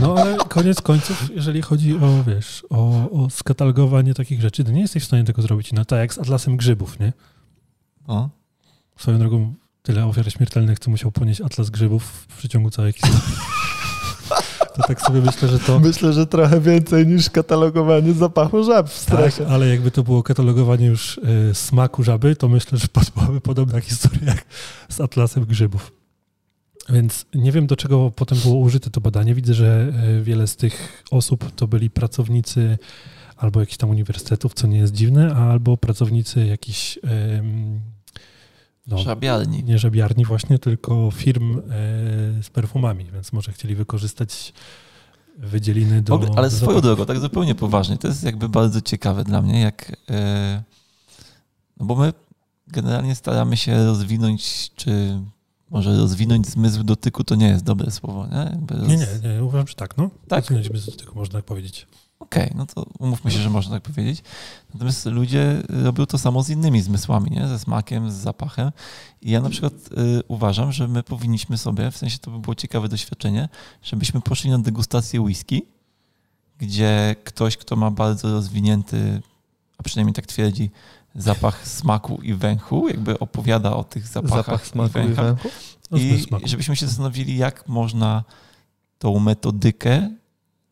[0.00, 4.80] No ale koniec końców, jeżeli chodzi o, wiesz, o, o skatalogowanie takich rzeczy, to nie
[4.80, 5.72] jesteś w stanie tego zrobić.
[5.72, 7.12] No tak jak z atlasem grzybów, nie?
[8.08, 8.30] No.
[8.96, 13.20] Swoją drogą tyle ofiar śmiertelnych, co musiał ponieść atlas grzybów w przeciągu całej historii.
[14.82, 15.80] To tak sobie myślę, że to...
[15.80, 19.52] Myślę, że trochę więcej niż katalogowanie zapachu żab w Tak, stresie.
[19.52, 24.24] ale jakby to było katalogowanie już y, smaku żaby, to myślę, że byłaby podobna historia
[24.26, 24.44] jak
[24.88, 25.92] z atlasem grzybów.
[26.88, 29.34] Więc nie wiem, do czego potem było użyte to badanie.
[29.34, 32.78] Widzę, że y, wiele z tych osób to byli pracownicy
[33.36, 36.98] albo jakichś tam uniwersytetów, co nie jest dziwne, albo pracownicy jakichś
[37.38, 37.80] ym,
[38.90, 39.64] no, Żabiarni.
[39.64, 41.62] nie żabiarni właśnie, tylko firm y,
[42.42, 44.52] z perfumami, więc może chcieli wykorzystać
[45.38, 46.14] wydzieliny do...
[46.14, 49.60] ogóle, ale do swoją drogą, tak zupełnie poważnie, to jest jakby bardzo ciekawe dla mnie,
[49.60, 49.96] jak.
[50.10, 50.62] e,
[51.80, 52.12] No bo my
[52.68, 55.20] generalnie staramy się rozwinąć, czy
[55.70, 58.76] może rozwinąć zmysł dotyku, to nie jest dobre słowo, nie?
[58.76, 58.88] Roz...
[58.88, 60.10] Nie, nie, nie, uważam, że tak, no.
[60.28, 60.40] Tak?
[60.40, 61.86] Rozwinąć bez tego można tak powiedzieć.
[62.20, 64.22] Okej, no to umówmy się, że można tak powiedzieć.
[64.74, 67.48] Natomiast ludzie robią to samo z innymi zmysłami, nie?
[67.48, 68.70] Ze smakiem, z zapachem.
[69.22, 72.54] I ja na przykład y, uważam, że my powinniśmy sobie, w sensie to by było
[72.54, 73.48] ciekawe doświadczenie,
[73.82, 75.62] żebyśmy poszli na degustację whisky,
[76.58, 79.22] gdzie ktoś, kto ma bardzo rozwinięty,
[79.78, 80.70] a przynajmniej tak twierdzi,
[81.14, 85.24] zapach smaku i węchu, jakby opowiada o tych zapachach Zapach i smaku i węchach.
[85.26, 85.48] węchu.
[85.90, 86.48] No, I zmysł smaku.
[86.48, 88.24] żebyśmy się zastanowili, jak można
[88.98, 90.10] tą metodykę,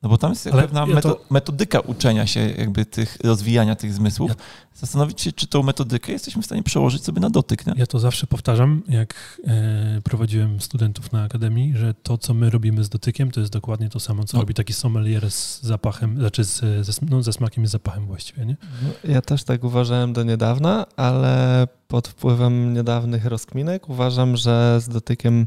[0.02, 3.92] no bo tam jest Ale pewna ja to- metodyka uczenia się, jakby tych, rozwijania tych
[3.94, 4.30] zmysłów,
[4.74, 7.66] zastanowić się, czy tą metodykę jesteśmy w stanie przełożyć sobie na dotyk.
[7.66, 7.74] Nie?
[7.76, 12.84] Ja to zawsze powtarzam, jak e, prowadziłem studentów na akademii, że to, co my robimy
[12.84, 14.40] z dotykiem, to jest dokładnie to samo, co No.
[14.42, 18.56] robi taki sommelier z zapachem, znaczy z, ze, no, ze smakiem i zapachem właściwie, nie?
[18.82, 24.88] No, Ja też tak uważałem do niedawna, ale pod wpływem niedawnych rozkminek uważam, że z
[24.88, 25.46] dotykiem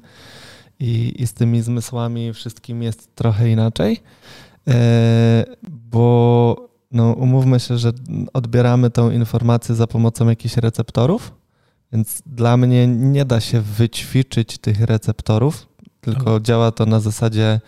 [0.81, 4.01] i, i z tymi zmysłami wszystkim jest trochę inaczej,
[4.67, 7.91] e, bo no, umówmy się, że
[8.33, 11.33] odbieramy tą informację za pomocą jakichś receptorów,
[11.93, 15.67] więc dla mnie nie da się wyćwiczyć tych receptorów,
[16.01, 17.59] tylko działa to na zasadzie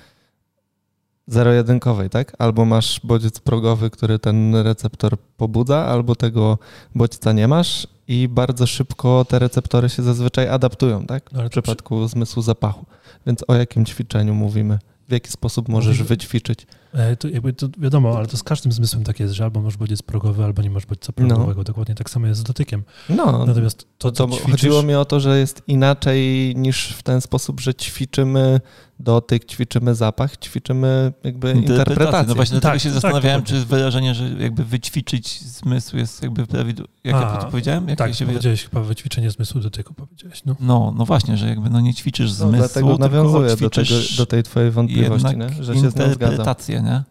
[1.28, 2.36] zero-jedynkowej, tak?
[2.40, 6.58] Albo masz bodziec progowy, który ten receptor pobudza, albo tego
[6.96, 11.32] bodźca nie masz i bardzo szybko te receptory się zazwyczaj adaptują, tak?
[11.32, 12.86] No, ale W przypadku zmysłu zapachu.
[13.26, 14.80] Więc o jakim ćwiczeniu mówimy?
[15.08, 16.68] W jaki sposób możesz wyćwiczyć?
[16.94, 19.78] E, to jakby to wiadomo, ale to z każdym zmysłem tak jest, że albo masz
[19.78, 21.64] bodziec progowy, albo nie masz bodźca progowego.
[21.64, 22.84] Dokładnie tak samo jest z dotykiem.
[23.10, 27.22] No, Natomiast to, to, ćwiczysz, chodziło mi o to, że jest inaczej niż w ten
[27.22, 28.60] sposób, że ćwiczymy
[29.00, 32.28] dotyk, ćwiczymy zapach, ćwiczymy jakby interpretację.
[32.28, 33.64] No właśnie, dlatego Tak, się tak, zastanawiałem, dokładnie.
[33.64, 36.92] czy wyrażenie, że jakby wyćwiczyć zmysł jest jakby prawidłowo.
[37.04, 37.90] Jak ja A, to powiedziałem?
[37.90, 40.56] Jak tak, ja się powiedziałeś chyba wyćwiczenie zmysłu dotyku, powiedziałeś, no.
[40.60, 43.96] No, no właśnie, że jakby no nie ćwiczysz No, zmysłu, dlatego tylko nawiązuję do, tego,
[44.18, 45.64] do tej twojej wątpliwości, nie?
[45.64, 46.46] że się z nią zgadzam.
[46.84, 47.04] Nie?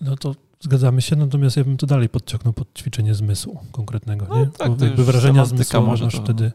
[0.00, 4.38] No to zgadzamy się, natomiast ja bym to dalej podciągnął pod ćwiczenie zmysłu konkretnego, No
[4.40, 4.46] nie?
[4.46, 6.52] tak, Bo to jakby semantyka zmysłu może masz to- wtedy,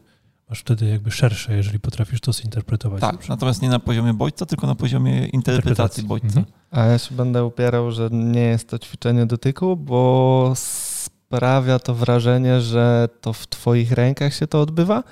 [0.50, 3.00] masz wtedy jakby szersze, jeżeli potrafisz to zinterpretować.
[3.00, 3.28] Tak, dobrze.
[3.28, 6.26] natomiast nie na poziomie bodźca, tylko na poziomie interpretacji bodźca.
[6.40, 6.46] Mhm.
[6.70, 12.60] A ja się będę upierał, że nie jest to ćwiczenie dotyku, bo sprawia to wrażenie,
[12.60, 15.02] że to w twoich rękach się to odbywa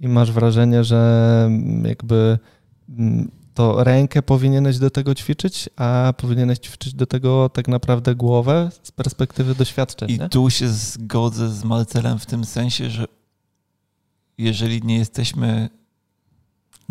[0.00, 1.50] i masz wrażenie, że
[1.84, 2.38] jakby
[2.98, 8.70] mm, to rękę powinieneś do tego ćwiczyć, a powinieneś ćwiczyć do tego tak naprawdę głowę
[8.82, 10.10] z perspektywy doświadczeń.
[10.10, 10.28] I nie?
[10.28, 13.04] tu się zgodzę z Marcelem w tym sensie, że
[14.38, 15.68] jeżeli nie jesteśmy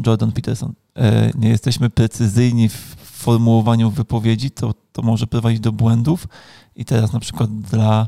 [0.05, 6.27] Jordan Peterson, e, nie jesteśmy precyzyjni w formułowaniu wypowiedzi, to, to może prowadzić do błędów.
[6.75, 8.07] I teraz na przykład dla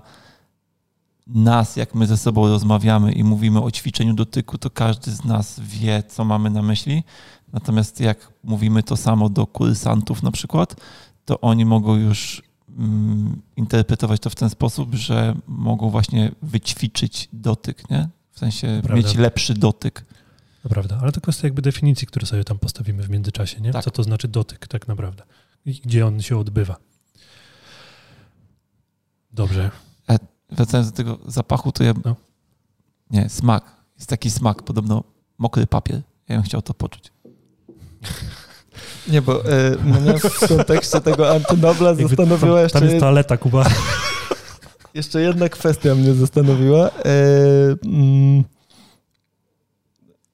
[1.28, 5.60] nas, jak my ze sobą rozmawiamy i mówimy o ćwiczeniu dotyku, to każdy z nas
[5.60, 7.04] wie, co mamy na myśli.
[7.54, 10.76] Natomiast jak mówimy to samo do kursantów na przykład,
[11.26, 12.44] to oni mogą już
[12.78, 18.10] mm, interpretować to w ten sposób, że mogą właśnie wyćwiczyć dotyk, nie?
[18.32, 18.96] W sensie Prawda.
[18.96, 20.06] mieć lepszy dotyk.
[20.64, 23.72] To prawda, ale to kwestia jakby definicji, które sobie tam postawimy w międzyczasie, nie?
[23.72, 23.84] Tak.
[23.84, 25.24] Co to znaczy dotyk tak naprawdę
[25.66, 26.76] i gdzie on się odbywa.
[29.32, 29.72] Dobrze.
[30.52, 32.16] Wracając do tego zapachu, to ja No.
[33.12, 33.76] Nie, smak.
[33.96, 35.04] Jest taki smak, podobno
[35.38, 36.02] mokry papier.
[36.28, 37.12] Ja bym chciał to poczuć.
[39.08, 43.66] Nie, bo y, mnie w kontekście tego antynobla zastanowiła tam, jeszcze, tam jest toaleta, Kuba.
[44.94, 46.88] jeszcze jedna kwestia mnie zastanowiła.
[46.88, 46.92] Y,
[47.86, 48.44] mm,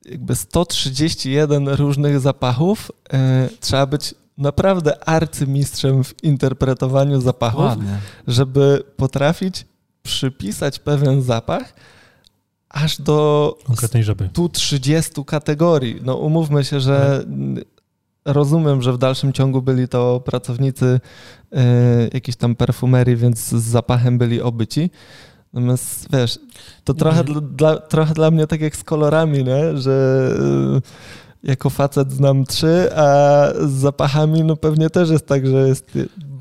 [0.05, 2.91] jakby 131 różnych zapachów.
[3.13, 7.97] Y, trzeba być naprawdę arcymistrzem w interpretowaniu zapachów, Ładnie.
[8.27, 9.65] żeby potrafić
[10.03, 11.73] przypisać pewien zapach
[12.75, 14.29] aż do Konkretnej żaby.
[14.33, 16.01] tu 30 kategorii.
[16.03, 17.63] No umówmy się, że mm,
[18.25, 20.85] rozumiem, że w dalszym ciągu byli to pracownicy
[21.53, 21.57] y,
[22.13, 24.89] jakiejś tam perfumerii, więc z zapachem byli obyci.
[25.53, 26.39] Natomiast wiesz,
[26.83, 27.41] to trochę, Nie.
[27.41, 29.77] dla, trochę dla mnie tak jak z kolorami, nie?
[29.77, 30.29] że
[31.43, 35.91] y, jako facet znam trzy, a z zapachami no pewnie też jest tak, że jest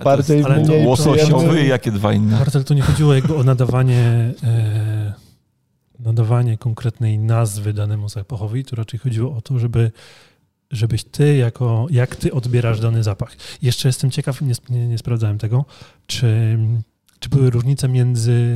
[0.04, 1.66] bardziej ale to mniej Łososiowy i przyjemny.
[1.66, 2.38] jakie dwa inne.
[2.38, 5.12] Marcel, tu nie chodziło jakby o nadawanie, e,
[5.98, 9.92] nadawanie konkretnej nazwy danemu zapachowi, tu raczej chodziło o to, żeby
[10.70, 13.36] żebyś ty jako, jak ty odbierasz dany zapach.
[13.62, 15.64] Jeszcze jestem ciekaw, nie, nie, nie sprawdzałem tego,
[16.06, 16.58] czy,
[17.18, 18.50] czy były różnice między,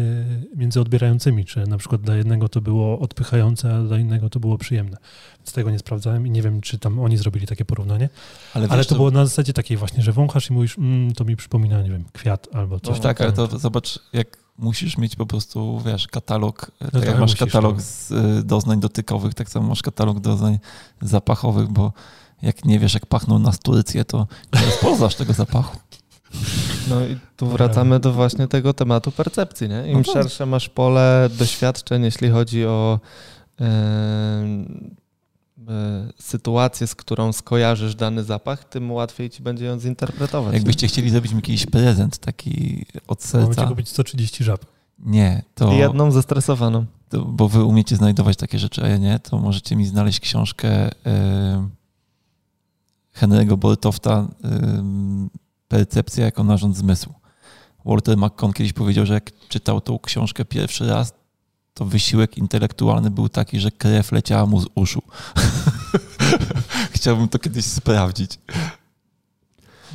[0.57, 4.59] między odbierającymi, czy na przykład dla jednego to było odpychające, a dla innego to było
[4.59, 4.97] przyjemne.
[5.39, 8.09] Więc tego nie sprawdzałem i nie wiem, czy tam oni zrobili takie porównanie.
[8.55, 11.25] Ale, Ale wiesz, to było na zasadzie takiej właśnie, że wąchasz i mówisz, mm, to
[11.25, 15.17] mi przypomina, nie wiem, kwiat albo coś No tak, ale to zobacz, jak musisz mieć
[15.17, 17.83] po prostu, wiesz, katalog, tak trochę jak masz katalog no.
[17.83, 20.59] z y, doznań dotykowych, tak samo masz katalog doznań
[21.03, 21.93] zapachowych, bo
[22.43, 25.77] jak nie wiesz, jak pachną na sturycję, to nie rozpoznasz tego zapachu.
[26.89, 29.87] No i tu wracamy do właśnie tego tematu percepcji, nie?
[29.87, 30.13] Im No tak.
[30.13, 33.01] szersze masz pole doświadczeń, jeśli chodzi o
[33.61, 33.67] e,
[36.21, 40.55] sytuację, z którą skojarzysz dany zapach, tym łatwiej ci będzie ją zinterpretować.
[40.55, 44.67] Jakbyście chcieli zrobić mi jakiś prezent taki od serca, ci kupić 130 żab.
[44.99, 46.87] nie, to, I jedną zestresowaną.
[47.09, 50.89] to, bo wy umiecie znajdować takie rzeczy, a ja nie, to możecie mi znaleźć książkę
[50.89, 50.93] y,
[53.21, 57.15] Henry'ego Boltofta y, Percepcja jako narząd zmysłu.
[57.85, 61.13] Walter McCon kiedyś powiedział, że jak czytał tą książkę pierwszy raz,
[61.75, 65.03] to wysiłek intelektualny był taki, że krew leciała mu z uszu.
[66.97, 68.39] Chciałbym to kiedyś sprawdzić.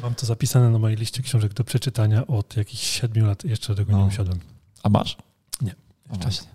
[0.02, 3.43] Mam to zapisane na mojej liście książek do przeczytania od jakichś 7 lat.
[3.46, 4.06] Jeszcze do tego nie No.
[4.06, 4.39] usiadłem.
[4.84, 5.17] A masz?
[5.62, 5.76] Nie.
[6.10, 6.48] O, właśnie.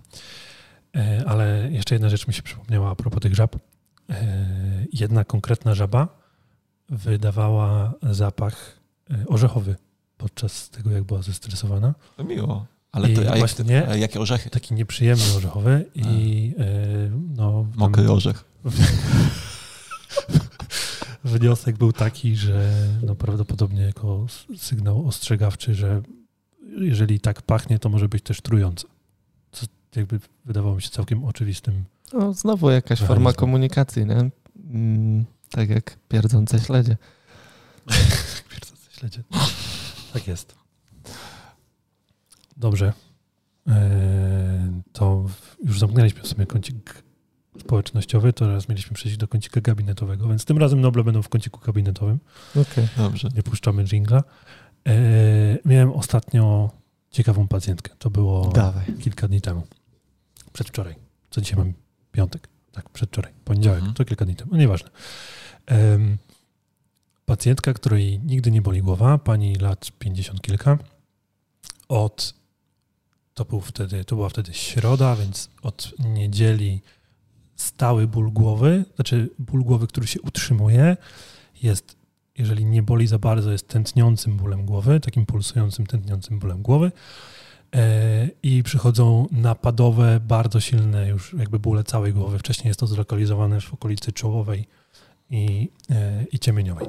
[0.95, 3.55] E, ale jeszcze jedna rzecz mi się przypomniała a propos tych żab.
[4.09, 4.15] E,
[4.93, 6.07] jedna konkretna żaba
[6.89, 8.79] wydawała zapach
[9.11, 9.75] e, orzechowy
[10.17, 11.93] podczas tego, jak była zestresowana.
[12.17, 12.65] To miło.
[12.91, 13.87] Ale I to, a jak, właśnie nie.
[13.89, 14.49] a jakie orzechy?
[14.49, 16.53] Taki nieprzyjemny orzechowy i
[17.37, 17.65] no...
[17.75, 18.45] Mokry orzech.
[21.23, 22.71] Wniosek był taki, że
[23.03, 24.25] no prawdopodobnie jako
[24.57, 26.01] sygnał ostrzegawczy, że
[26.77, 28.87] jeżeli tak pachnie, to może być też trujące.
[29.51, 31.83] Co jakby wydawało mi się całkiem oczywistym.
[32.13, 33.39] No, znowu jakaś forma Mechanizm.
[33.39, 34.29] komunikacji, nie?
[34.73, 36.97] Mm, tak jak pierdzące śledzie.
[38.99, 39.23] Śledzie.
[40.13, 40.55] Tak jest.
[42.57, 42.93] Dobrze.
[43.67, 43.73] Eee,
[44.93, 45.25] To
[45.65, 47.03] już zamknęliśmy sobie kącik
[47.59, 51.59] społecznościowy, to teraz mieliśmy przejść do kącika gabinetowego, więc tym razem Noble będą w kąciku
[51.65, 52.19] gabinetowym.
[52.51, 52.87] Okej.
[52.97, 53.29] Dobrze.
[53.35, 54.23] Nie puszczamy jingla.
[54.85, 56.71] Eee, Miałem ostatnio
[57.11, 57.95] ciekawą pacjentkę.
[57.99, 58.85] To było Dawaj.
[59.01, 59.63] kilka dni temu.
[60.53, 60.95] Przedwczoraj.
[61.29, 61.73] Co dzisiaj mam?
[62.11, 62.47] Piątek.
[62.71, 63.31] Tak, przedwczoraj.
[63.45, 63.79] Poniedziałek.
[63.79, 63.93] Mhm.
[63.95, 64.51] To kilka dni temu.
[64.51, 64.89] No nieważne.
[65.65, 66.17] Em,
[67.25, 70.77] pacjentka, której nigdy nie boli głowa, pani lat 50 kilka.
[71.89, 72.33] Od,
[73.33, 76.81] to, był wtedy, to była wtedy środa, więc od niedzieli
[77.61, 80.97] stały ból głowy, znaczy ból głowy, który się utrzymuje,
[81.63, 81.97] jest,
[82.37, 86.91] jeżeli nie boli za bardzo, jest tętniącym bólem głowy, takim pulsującym, tętniącym bólem głowy.
[87.75, 92.39] E, I przychodzą napadowe, bardzo silne już jakby bóle całej głowy.
[92.39, 94.65] Wcześniej jest to zlokalizowane w okolicy czołowej
[95.29, 96.87] i, e, i ciemieniowej.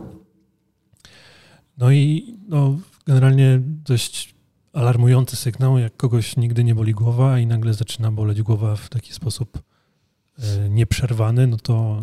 [1.79, 4.35] No i no, generalnie dość
[4.73, 9.13] alarmujący sygnał, jak kogoś nigdy nie boli głowa i nagle zaczyna boleć głowa w taki
[9.13, 9.63] sposób
[10.71, 12.03] nieprzerwany, no to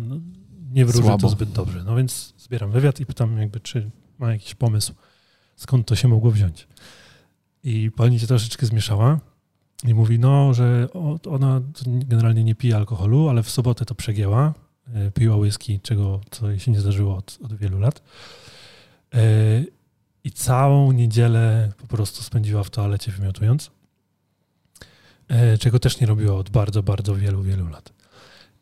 [0.72, 1.18] nie wróży Słabo.
[1.18, 1.84] to zbyt dobrze.
[1.84, 4.94] No więc zbieram wywiad i pytam jakby, czy ma jakiś pomysł,
[5.56, 6.68] skąd to się mogło wziąć.
[7.64, 9.20] I pani się troszeczkę zmieszała
[9.84, 10.88] i mówi, no, że
[11.30, 14.54] ona generalnie nie pije alkoholu, ale w sobotę to przegięła.
[14.94, 18.02] E, Piła whisky, czego co jej się nie zdarzyło od, od wielu lat.
[19.14, 19.20] E,
[20.24, 23.70] I całą niedzielę po prostu spędziła w toalecie wymiotując,
[25.60, 27.92] czego też nie robiła od bardzo, bardzo wielu, wielu lat.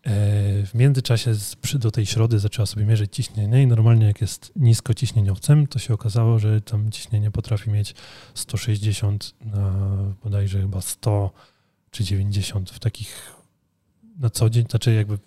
[0.06, 1.32] E, W międzyczasie
[1.74, 5.94] do tej środy zaczęła sobie mierzyć ciśnienie i normalnie jak jest nisko ciśnieniowcem, to się
[5.94, 7.94] okazało, że tam ciśnienie potrafi mieć
[8.34, 9.72] 160 na
[10.24, 11.30] bodajże chyba 100
[11.90, 13.36] czy 90 w takich
[14.18, 15.18] na co dzień, znaczy jakby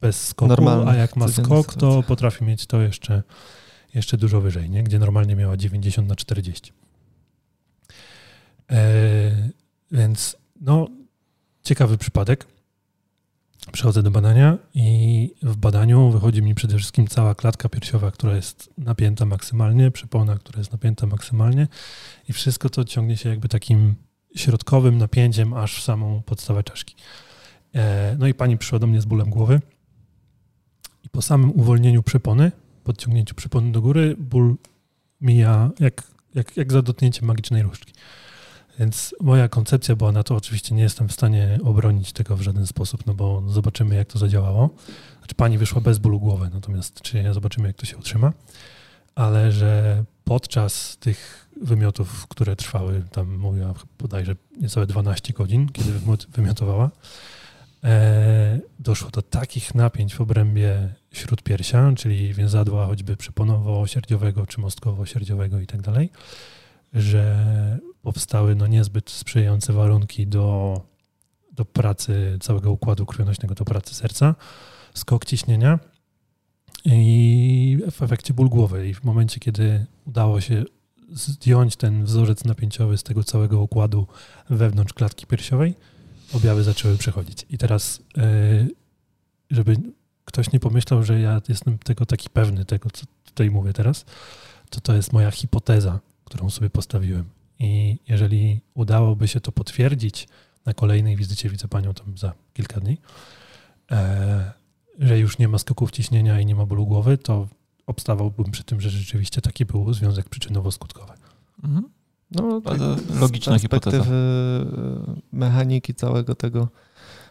[0.00, 3.22] bez skoku, Normalny, a jak ma skok, to potrafi mieć to jeszcze,
[3.94, 4.82] jeszcze dużo wyżej, nie?
[4.82, 6.72] gdzie normalnie miała 90 na 40.
[8.70, 9.50] E,
[9.92, 10.88] więc no,
[11.62, 12.46] ciekawy przypadek.
[13.70, 18.70] Przechodzę do badania i w badaniu wychodzi mi przede wszystkim cała klatka piersiowa, która jest
[18.78, 21.68] napięta maksymalnie, przepona, która jest napięta maksymalnie
[22.28, 23.94] i wszystko to ciągnie się jakby takim
[24.36, 26.94] środkowym napięciem aż w samą podstawę czaszki.
[27.74, 29.60] E, No i pani przyszła do mnie z bólem głowy
[31.04, 32.52] i po samym uwolnieniu przepony,
[32.84, 34.56] podciągnięciu przepony do góry, ból
[35.20, 36.02] mija jak,
[36.34, 37.92] jak, jak za dotknięciem magicznej różdżki.
[38.78, 42.66] Więc moja koncepcja była na to, oczywiście nie jestem w stanie obronić tego w żaden
[42.66, 44.70] sposób, no bo zobaczymy, jak to zadziałało.
[45.18, 48.32] Znaczy, pani wyszła bez bólu głowy, natomiast czy zobaczymy, jak to się utrzyma.
[49.14, 56.26] Ale że podczas tych wymiotów, które trwały, tam mówiła bodajże niecałe 12 godzin, kiedy wymiot-
[56.28, 56.90] wymiotowała,
[57.84, 65.66] e, doszło do takich napięć w obrębie śródpiersia, czyli więzadła choćby przeponowo-sierdziowego czy mostkowo-sierdziowego i
[65.66, 66.10] tak dalej,
[66.92, 70.80] że powstały no niezbyt sprzyjające warunki do,
[71.52, 74.34] do pracy całego układu krwionośnego, do pracy serca,
[74.94, 75.78] skok ciśnienia
[76.84, 78.88] i w efekcie ból głowy.
[78.88, 80.64] I w momencie, kiedy udało się
[81.12, 84.06] zdjąć ten wzorzec napięciowy z tego całego układu
[84.50, 85.74] wewnątrz klatki piersiowej,
[86.32, 87.46] objawy zaczęły przechodzić.
[87.50, 88.68] I teraz, yy,
[89.50, 89.76] żeby
[90.24, 94.04] ktoś nie pomyślał, że ja jestem tego taki pewny, tego co tutaj mówię teraz,
[94.70, 97.24] to to jest moja hipoteza, którą sobie postawiłem.
[97.62, 100.28] I jeżeli udałoby się to potwierdzić
[100.66, 102.98] na kolejnej wizycie, widzę panią tam za kilka dni,
[103.90, 104.52] e,
[104.98, 107.48] że już nie ma skoków ciśnienia i nie ma bólu głowy, to
[107.86, 111.12] obstawałbym przy tym, że rzeczywiście taki był związek przyczynowo-skutkowy.
[111.64, 111.88] Mhm.
[112.30, 114.14] No, tak, Bardzo z logiczna perspektywy hipoteza.
[114.14, 116.68] e, mechaniki całego tego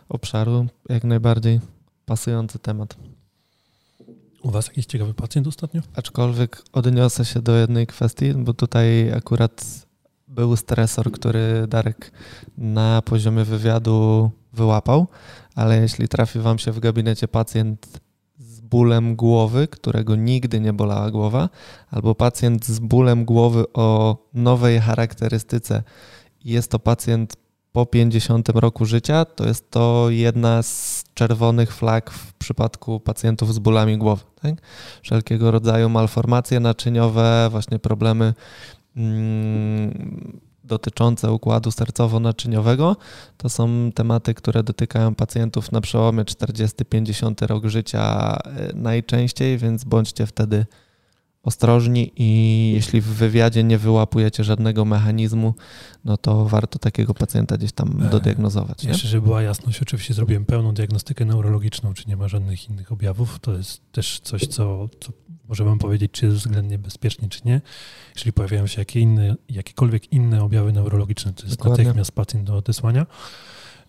[0.09, 1.59] obszaru, jak najbardziej
[2.05, 2.95] pasujący temat.
[4.43, 5.81] U was jakiś ciekawy pacjent ostatnio?
[5.95, 9.85] Aczkolwiek odniosę się do jednej kwestii, bo tutaj akurat
[10.31, 12.11] był stresor, który Darek
[12.57, 15.07] na poziomie wywiadu wyłapał,
[15.55, 17.99] ale jeśli trafi wam się w gabinecie pacjent
[18.39, 21.49] z bólem głowy, którego nigdy nie bolała głowa,
[21.91, 25.83] albo pacjent z bólem głowy o nowej charakterystyce
[26.45, 27.35] jest to pacjent
[27.71, 33.59] po 50 roku życia, to jest to jedna z czerwonych flag w przypadku pacjentów z
[33.59, 34.23] bólami głowy.
[34.41, 34.55] Tak?
[35.01, 38.33] Wszelkiego rodzaju malformacje naczyniowe, właśnie problemy
[40.63, 42.95] dotyczące układu sercowo-naczyniowego,
[43.37, 50.25] to są tematy, które dotykają pacjentów na przełomie 40-50 rok życia e, najczęściej, więc bądźcie
[50.25, 50.65] wtedy
[51.43, 55.53] ostrożni i jeśli w wywiadzie nie wyłapujecie żadnego mechanizmu,
[56.05, 58.83] no to warto takiego pacjenta gdzieś tam E, dodiagnozować.
[58.83, 58.89] Nie?
[58.89, 63.39] Jeszcze, żeby była jasność, oczywiście zrobiłem pełną diagnostykę neurologiczną, czy nie ma żadnych innych objawów.
[63.41, 65.11] To jest też coś, co, co
[65.49, 67.61] może wam powiedzieć, czy jest względnie bezpiecznie, czy nie.
[68.15, 71.83] Jeśli pojawiają się jakie inne, jakiekolwiek inne objawy neurologiczne, to jest Dokładnie.
[71.83, 73.05] natychmiast pacjent do odesłania.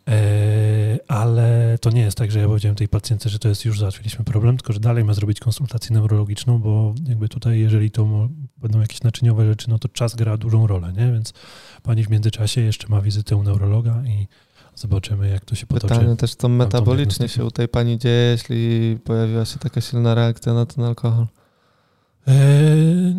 [0.09, 3.79] E, ale to nie jest tak, że ja powiedziałem tej pacjentce, że to jest już
[3.79, 8.81] załatwiliśmy problem, tylko że dalej ma zrobić konsultację neurologiczną, bo jakby tutaj, jeżeli to będą
[8.81, 11.13] jakieś naczyniowe rzeczy, no to czas gra dużą rolę, nie?
[11.13, 11.33] Więc
[11.83, 14.29] pani w międzyczasie jeszcze ma wizytę u neurologa i
[14.75, 15.95] zobaczymy, jak to się potoczy.
[15.95, 20.55] Pytanie też, co metabolicznie się u tej pani dzieje, jeśli pojawiła się taka silna reakcja
[20.55, 21.27] na ten alkohol.
[22.29, 22.35] E,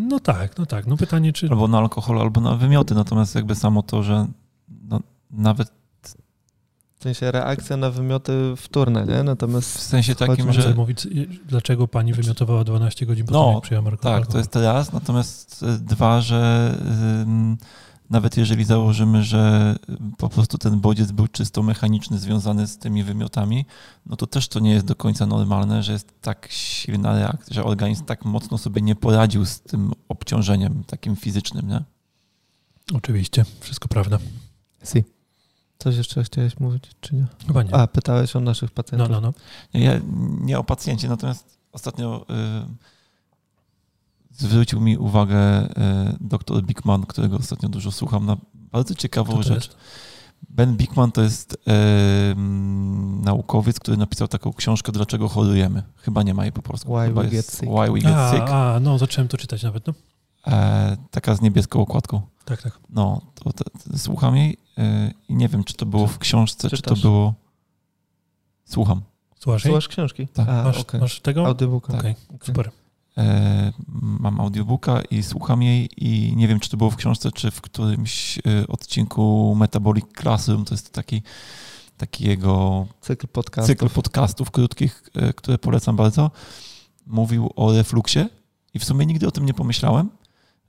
[0.09, 0.87] no tak, no tak.
[0.87, 1.47] No pytanie, czy...
[1.49, 2.95] Albo na alkohol, albo na wymioty.
[2.95, 4.27] Natomiast jakby samo to, że
[4.89, 4.99] no,
[5.31, 5.71] nawet
[7.03, 9.21] W sensie reakcja na wymioty wtórne, nie?
[9.21, 11.07] w Natomiast sensie takim, że mówić,
[11.45, 14.21] dlaczego pani wymiotowała 12 godzin po No, przyjęła alkohol?
[14.21, 14.93] tak, to jest teraz.
[14.93, 16.71] Natomiast y, dwa, że
[17.21, 17.57] ym,
[18.09, 19.75] nawet jeżeli założymy, że
[20.17, 23.65] po prostu ten bodziec był czysto mechaniczny, związany z tymi wymiotami,
[24.05, 27.63] no to też to nie jest do końca normalne, że jest tak silna reakcja, że
[27.63, 31.81] organizm tak mocno sobie nie poradził z tym obciążeniem takim fizycznym, nie?
[32.93, 34.17] Oczywiście, wszystko prawda.
[34.83, 35.03] si.
[35.83, 37.25] Coś jeszcze chciałeś mówić, czy nie?
[37.47, 37.75] Chyba nie.
[37.75, 39.09] A, pytałeś o naszych no, pacjentów.
[39.09, 39.33] no, no.
[39.73, 39.99] Nie, ja,
[40.41, 42.65] nie o pacjencie, natomiast ostatnio y,
[44.31, 45.69] zwrócił mi uwagę y,
[46.19, 49.65] dr Bigman, którego ostatnio dużo słucham, na bardzo ciekawą rzecz.
[49.65, 49.77] jest?
[50.49, 51.57] Ben Bigman to jest y,
[52.31, 55.83] mm, naukowiec, który napisał taką książkę Dlaczego chorujemy.
[55.97, 56.97] Chyba nie ma jej po polsku.
[56.97, 57.63] Why Chyba we get sick.
[57.63, 58.49] Why we get A, sick.
[58.49, 59.93] a, no, zacząłem to czytać nawet, no.
[60.47, 62.21] E, taka z niebieską okładką.
[62.45, 62.79] Tak, tak.
[62.89, 64.62] No, to, to, to słucham jej
[65.29, 67.01] i nie wiem, czy to było w książce, czy to Czytasz?
[67.01, 67.33] było...
[68.65, 69.01] Słucham.
[69.39, 69.63] Słuchasz?
[69.63, 70.27] Słuchasz książki?
[70.27, 70.49] Tak.
[70.49, 71.01] A, Masz, okej.
[71.01, 71.45] masz tego?
[71.47, 71.97] Audiobooka.
[71.97, 72.71] Okej, super.
[73.17, 77.51] E, mam audiobooka i słucham jej i nie wiem, czy to było w książce, czy
[77.51, 80.65] w którymś e, odcinku Metabolic Classroom.
[80.65, 81.21] To jest taki
[81.97, 83.67] taki jego Cykl podcastów.
[83.67, 86.31] cykl podcastów krótkich, e, które polecam bardzo.
[87.05, 88.19] Mówił o refluksie
[88.73, 90.09] i w sumie nigdy o tym nie pomyślałem,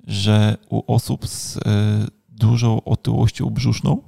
[0.06, 1.60] że u osób z e,
[2.34, 4.02] dużą otyłością brzuszną,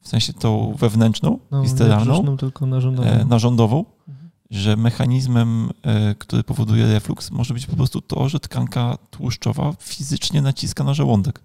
[0.00, 3.08] w sensie tą wewnętrzną, no, wisteralną, tylko narządową.
[3.08, 4.30] e, narządową, Mhm.
[4.50, 10.42] że mechanizmem, e, który powoduje refluks, może być po prostu to, że tkanka tłuszczowa fizycznie
[10.42, 11.40] naciska na żołądek.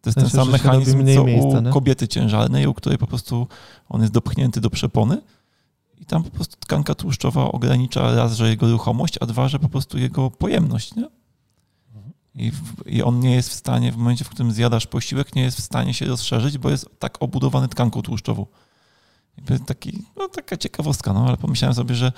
[0.00, 1.70] To jest sensie, ten sam mechanizm, co miejsca, u nie?
[1.70, 3.46] kobiety ciężarnej, u której po prostu
[3.88, 5.22] on jest dopchnięty do przepony
[6.00, 9.68] i tam po prostu tkanka tłuszczowa ogranicza raz, że jego ruchomość, a dwa, że po
[9.68, 11.08] prostu jego pojemność, nie?
[12.34, 15.42] I, w, I on nie jest w stanie, w momencie, w którym zjadasz posiłek, nie
[15.42, 18.46] jest w stanie się rozszerzyć, bo jest tak obudowany tkanką tłuszczową.
[19.36, 22.12] Jakby taki, no taka ciekawostka, no ale pomyślałem sobie, że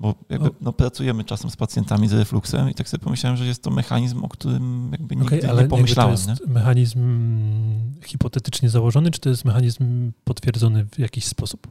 [0.00, 3.62] bo jakby, no, pracujemy czasem z pacjentami z refluksem i tak sobie pomyślałem, że jest
[3.62, 6.16] to mechanizm, o którym jakby nigdy Okej, ale nie pomyślałem.
[6.16, 6.30] to nie?
[6.30, 11.68] jest mechanizm mm, hipotetycznie założony, czy to jest mechanizm potwierdzony w jakiś sposób?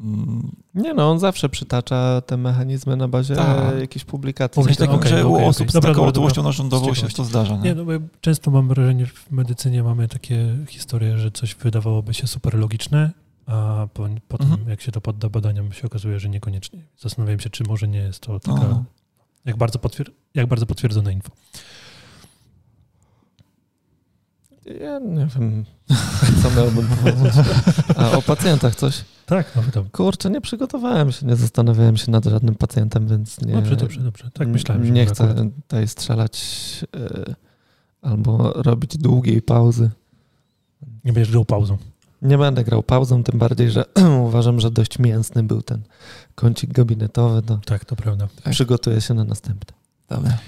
[0.00, 3.80] Mm, Nie no, on zawsze przytacza te mechanizmy na bazie Tak.
[3.80, 4.62] jakiejś publikacji.
[4.62, 5.70] Okej, takim, okej, że u osób okej.
[5.70, 7.56] z Dobra, taką otyłością narządową się to zdarza.
[7.56, 7.62] Nie?
[7.62, 12.14] Nie, no bo ja często mam wrażenie, w medycynie mamy takie historie, że coś wydawałoby
[12.14, 13.10] się super logiczne,
[13.46, 14.68] a po, potem Mhm.
[14.68, 16.82] jak się to podda badaniom, się okazuje, że niekoniecznie.
[16.98, 18.84] Zastanawiam się, czy może nie jest to taka, No.
[19.44, 21.30] jak, bardzo potwier- jak bardzo potwierdzone info.
[24.80, 25.64] Ja nie wiem,
[26.42, 27.32] co miałbym powiedzieć.
[27.96, 29.04] A o pacjentach coś?
[29.26, 29.88] Tak, no tam.
[29.90, 33.52] Kurczę, nie przygotowałem się, nie zastanawiałem się nad żadnym pacjentem, więc nie...
[33.54, 34.30] Dobrze, dobrze, dobrze.
[34.30, 34.94] Tak myślałem.
[34.94, 36.44] Nie chcę akurat- tutaj strzelać
[36.96, 37.34] y,
[38.02, 39.90] albo robić długiej pauzy.
[41.04, 41.78] Nie będziesz grał pauzą.
[42.22, 43.84] Nie będę grał pauzą, tym bardziej, że
[44.28, 45.82] uważam, że dość mięsny był ten
[46.34, 47.42] kącik gabinetowy.
[47.48, 48.28] No, Tak, to prawda.
[48.42, 48.52] Tak.
[48.52, 49.76] Przygotuję się na następny.
[50.08, 50.38] Dobra.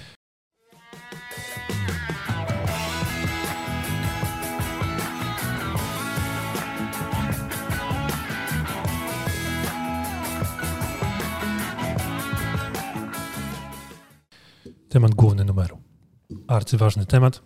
[14.89, 15.77] Temat główny numeru.
[16.47, 17.41] Arcyważny temat.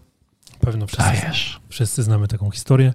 [0.60, 1.22] Pewno wszyscy,
[1.70, 2.94] wszyscy znamy taką historię,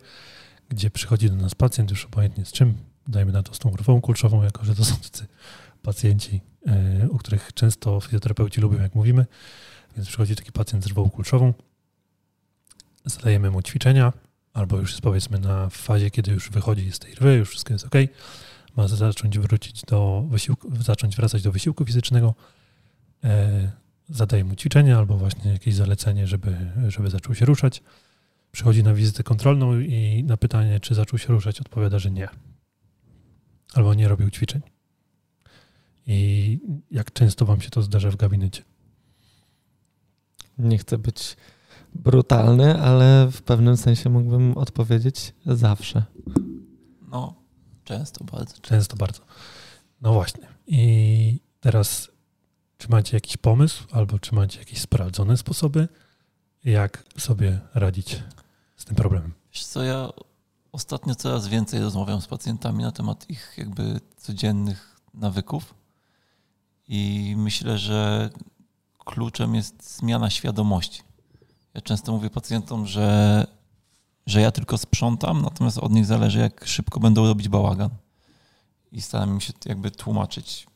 [0.68, 2.74] gdzie przychodzi do nas pacjent, już obojętnie z czym,
[3.08, 5.26] dajmy na to z tą rwą kulczową, jako że to są tacy
[5.82, 9.26] pacjenci, yy, u których często fizjoterapeuci lubią, jak mówimy.
[9.96, 11.54] Więc przychodzi taki pacjent z rwą kulczową,
[13.04, 14.12] zadajemy mu ćwiczenia,
[14.52, 17.86] albo już jest powiedzmy na fazie, kiedy już wychodzi z tej rwy, już wszystko jest
[17.86, 17.94] ok,
[18.76, 22.34] ma zacząć wrócić do wysiłku, zacząć wracać do wysiłku fizycznego,
[23.24, 23.70] e,
[24.08, 26.56] zadaje mu ćwiczenie albo właśnie jakieś zalecenie, żeby,
[26.88, 27.82] żeby zaczął się ruszać.
[28.52, 32.28] Przychodzi na wizytę kontrolną i na pytanie, czy zaczął się ruszać, odpowiada, że nie.
[33.74, 34.62] Albo nie robił ćwiczeń.
[36.06, 36.58] I
[36.90, 38.62] jak często wam się to zdarza w gabinecie?
[40.58, 41.36] Nie chcę być
[41.94, 46.04] brutalny, ale w pewnym sensie mógłbym odpowiedzieć zawsze.
[47.10, 47.34] No,
[47.84, 48.58] często bardzo.
[48.60, 49.22] Często bardzo.
[50.00, 50.48] No właśnie.
[50.66, 52.10] I teraz,
[52.78, 55.88] czy macie jakiś pomysł, albo czy macie jakieś sprawdzone sposoby,
[56.64, 58.22] jak sobie radzić
[58.76, 59.32] z tym problemem?
[59.52, 60.08] Wiesz co, ja
[60.72, 65.74] ostatnio coraz więcej rozmawiam z pacjentami na temat ich jakby codziennych nawyków
[66.88, 68.30] i myślę, że
[68.98, 71.02] kluczem jest zmiana świadomości.
[71.74, 73.46] Ja często mówię pacjentom, że,
[74.26, 77.90] że ja tylko sprzątam, natomiast od nich zależy, jak szybko będą robić bałagan.
[78.92, 80.66] I staram się jakby tłumaczyć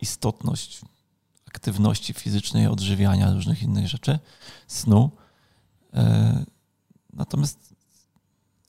[0.00, 0.80] istotność
[1.48, 4.18] aktywności fizycznej, odżywiania, różnych innych rzeczy,
[4.66, 5.10] snu.
[5.94, 6.44] E,
[7.12, 7.74] Natomiast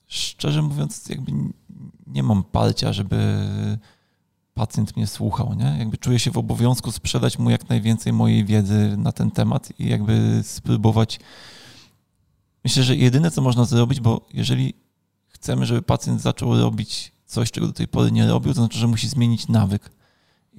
[0.06, 1.32] szczerze mówiąc, jakby
[2.06, 3.18] nie mam parcia, żeby
[4.54, 5.76] pacjent mnie słuchał, nie?
[5.78, 9.88] Jakby czuję się w obowiązku sprzedać mu jak najwięcej mojej wiedzy na ten temat i
[9.88, 11.20] jakby spróbować.
[12.64, 14.74] Myślę, że jedyne, co można zrobić, bo jeżeli
[15.28, 18.86] chcemy, żeby pacjent zaczął robić coś, czego do tej pory nie robił, to znaczy, że
[18.86, 19.90] musi zmienić nawyk.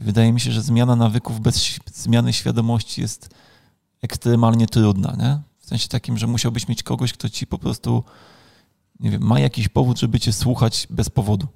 [0.01, 3.29] I wydaje mi się, że zmiana nawyków bez zmiany świadomości jest
[4.01, 5.39] ekstremalnie trudna, nie?
[5.59, 8.03] W sensie takim, że musiałbyś mieć kogoś, kto ci po prostu,
[8.99, 11.47] nie wiem, ma jakiś powód, żeby cię słuchać bez powodu.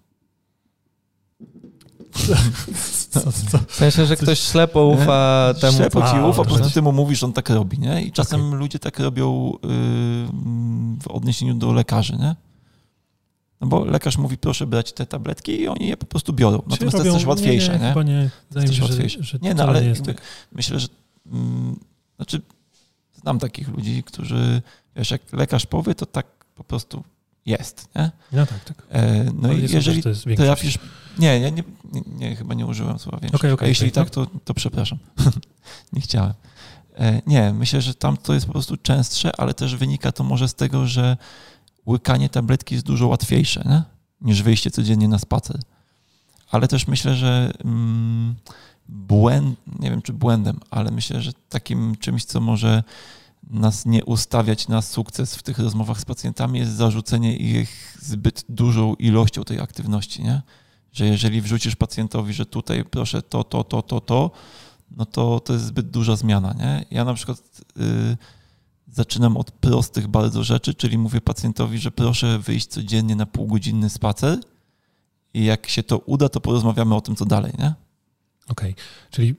[3.10, 3.58] Co, co?
[3.68, 6.92] W sensie, że ktoś ślepo ufa temu, Ślepo ci A, ufa, po prostu ty mu
[6.92, 8.02] mówisz, on tak robi, nie?
[8.02, 9.70] I czasem ludzie tak robią yy,
[11.02, 12.36] w odniesieniu do lekarzy, nie?
[13.62, 16.58] No bo lekarz mówi, proszę brać te tabletki i oni je po prostu biorą.
[16.58, 17.80] Czy Natomiast to jest robią- też łatwiejsze, nie?
[17.80, 17.90] nie?
[17.90, 18.30] Chyba nie.
[18.50, 19.24] Wydaje mi też się, że, łatwiejsze.
[19.24, 20.22] że Nie, no ale nie jest tak.
[20.52, 20.88] Myślę, że
[21.32, 21.80] mm,
[22.16, 22.42] znaczy
[23.22, 24.62] znam takich ludzi, którzy,
[24.96, 26.26] wiesz, jak lekarz powie, to tak
[26.56, 27.04] po prostu
[27.46, 28.12] jest, nie?
[28.32, 28.84] No tak, tak.
[28.90, 30.80] E, no i nie jeżeli że to jest trafisz...
[31.20, 33.42] Nie, ja nie, nie, nie, chyba nie użyłem słowa większość.
[33.42, 34.98] Okej, okej, A jeśli tak, to, to przepraszam.
[35.94, 36.34] nie chciałem.
[37.00, 40.48] E, nie, myślę, że tam to jest po prostu częstsze, ale też wynika to może
[40.48, 41.18] z tego, że
[41.88, 43.84] łykanie tabletki jest dużo łatwiejsze, nie?
[44.22, 45.60] niż wyjście codziennie na spacer.
[46.52, 48.36] Ale też myślę, że mm,
[48.90, 52.84] błęd, nie wiem czy błędem, ale myślę, że takim czymś, co może
[53.50, 58.94] nas nie ustawiać na sukces w tych rozmowach z pacjentami, jest zarzucenie ich zbyt dużą
[58.94, 60.42] ilością tej aktywności, nie?
[60.94, 64.32] Że jeżeli wrzucisz pacjentowi, że tutaj proszę to, to, to, to, to,
[64.92, 66.86] no to to jest zbyt duża zmiana, nie?
[66.92, 67.40] Ja na przykład
[67.78, 68.18] y,
[68.96, 74.40] zaczynam od prostych bardzo rzeczy, czyli mówię pacjentowi, że proszę wyjść codziennie na półgodzinny spacer
[75.34, 77.74] i jak się to uda, to porozmawiamy o tym, co dalej, nie?
[78.48, 78.84] Okej, okay.
[79.12, 79.36] czyli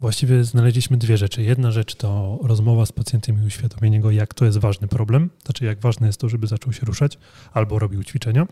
[0.00, 1.42] właściwie znaleźliśmy dwie rzeczy.
[1.42, 5.64] Jedna rzecz to rozmowa z pacjentem i uświadomienie go, jak to jest ważny problem, znaczy
[5.64, 7.18] jak ważne jest to, żeby zaczął się ruszać
[7.52, 8.46] albo robił ćwiczenia.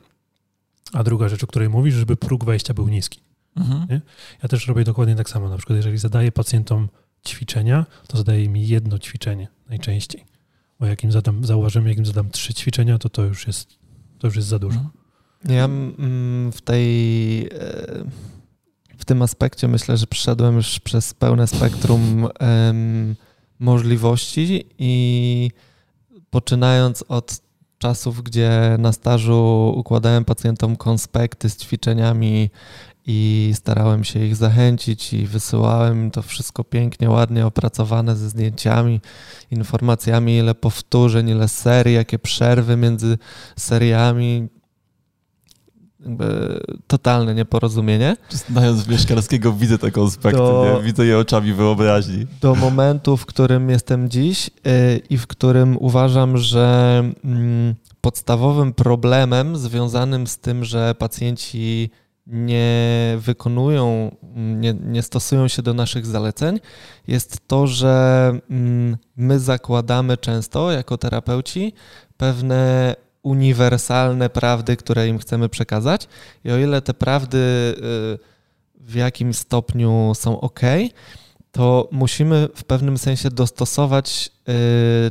[0.93, 3.21] A druga rzecz, o której mówisz, żeby próg wejścia był niski.
[3.57, 4.01] Mhm.
[4.43, 5.49] Ja też robię dokładnie tak samo.
[5.49, 6.89] Na przykład, jeżeli zadaję pacjentom
[7.27, 10.34] ćwiczenia, to zadaję mi jedno ćwiczenie najczęściej.
[10.81, 13.79] Bo jak im zadam, zauważymy, jak im zadam trzy ćwiczenia, to to już jest,
[14.19, 14.79] to już jest za dużo.
[14.79, 15.05] Mhm.
[15.49, 17.51] Ja mm, w tej e,
[18.99, 23.17] w tym aspekcie myślę, że przeszedłem już przez pełne spektrum um,
[23.59, 25.51] możliwości i
[26.31, 27.41] poczynając od
[27.79, 32.51] czasów, gdzie na stażu układałem pacjentom konspekty z ćwiczeniami
[33.07, 39.01] i starałem się ich zachęcić i wysyłałem to wszystko pięknie, ładnie opracowane ze zdjęciami,
[39.51, 43.19] informacjami, ile powtórzeń, ile serii, jakie przerwy między
[43.57, 44.49] seriami
[46.01, 48.17] jakby totalne nieporozumienie.
[48.31, 52.27] Znając Mieszkarskiego widzę taką aspekt, do, widzę je oczami wyobraźni.
[52.41, 59.57] Do momentu, w którym jestem dziś yy, i w którym uważam, że yy, podstawowym problemem
[59.57, 61.91] związanym z tym, że pacjenci
[62.27, 66.61] nie wykonują, nie, nie, stosują się do naszych zaleceń,
[67.09, 71.73] jest to, że mm, my zakładamy często jako terapeuci
[72.17, 76.09] pewne uniwersalne prawdy, które im chcemy przekazać.
[76.45, 78.19] I o ile te prawdy y,
[78.75, 80.61] w jakimś stopniu są ok,
[81.53, 85.11] to musimy w pewnym sensie dostosować y,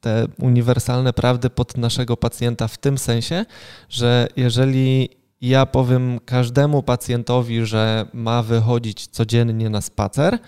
[0.00, 3.44] te uniwersalne prawdy pod naszego pacjenta w tym sensie,
[3.88, 5.08] że jeżeli
[5.40, 10.38] ja powiem każdemu pacjentowi, że ma wychodzić codziennie na spacer,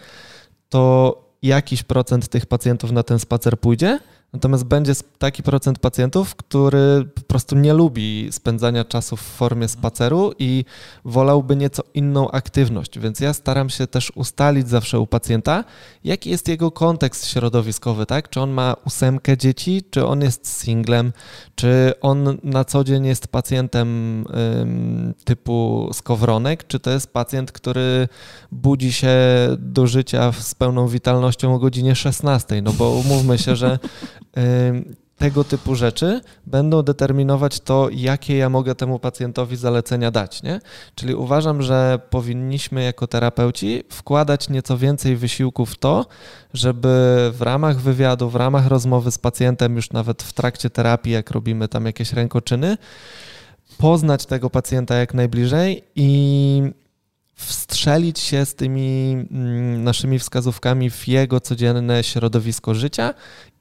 [0.69, 3.99] to jakiś procent tych pacjentów na ten spacer pójdzie,
[4.37, 10.33] Natomiast będzie taki procent pacjentów, który po prostu nie lubi spędzania czasu w formie spaceru
[10.39, 10.65] i
[11.05, 12.99] wolałby nieco inną aktywność.
[12.99, 15.65] Więc ja staram się też ustalić zawsze u pacjenta,
[16.05, 18.31] jaki jest jego kontekst środowiskowy, tak?
[18.31, 21.13] Czy on ma ósemkę dzieci, czy on jest singlem,
[21.55, 24.25] czy on na co dzień jest pacjentem
[24.61, 28.09] ym, typu skowronek, czy to jest pacjent, który
[28.53, 29.17] budzi się
[29.59, 32.63] do życia z pełną witalnością o godzinie 16.
[32.63, 33.79] No bo umówmy się, że
[35.19, 40.43] tego typu rzeczy będą determinować to, jakie ja mogę temu pacjentowi zalecenia dać.
[40.43, 40.61] Nie?
[40.95, 46.07] Czyli uważam, że powinniśmy jako terapeuci wkładać nieco więcej wysiłku w to,
[46.55, 46.89] żeby
[47.35, 51.69] w ramach wywiadu, w ramach rozmowy z pacjentem, już nawet w trakcie terapii, jak robimy
[51.69, 52.77] tam jakieś rękoczyny,
[53.79, 56.63] poznać tego pacjenta jak najbliżej i
[57.37, 63.15] wstrzelić się z tymi mm, naszymi wskazówkami w jego codzienne środowisko życia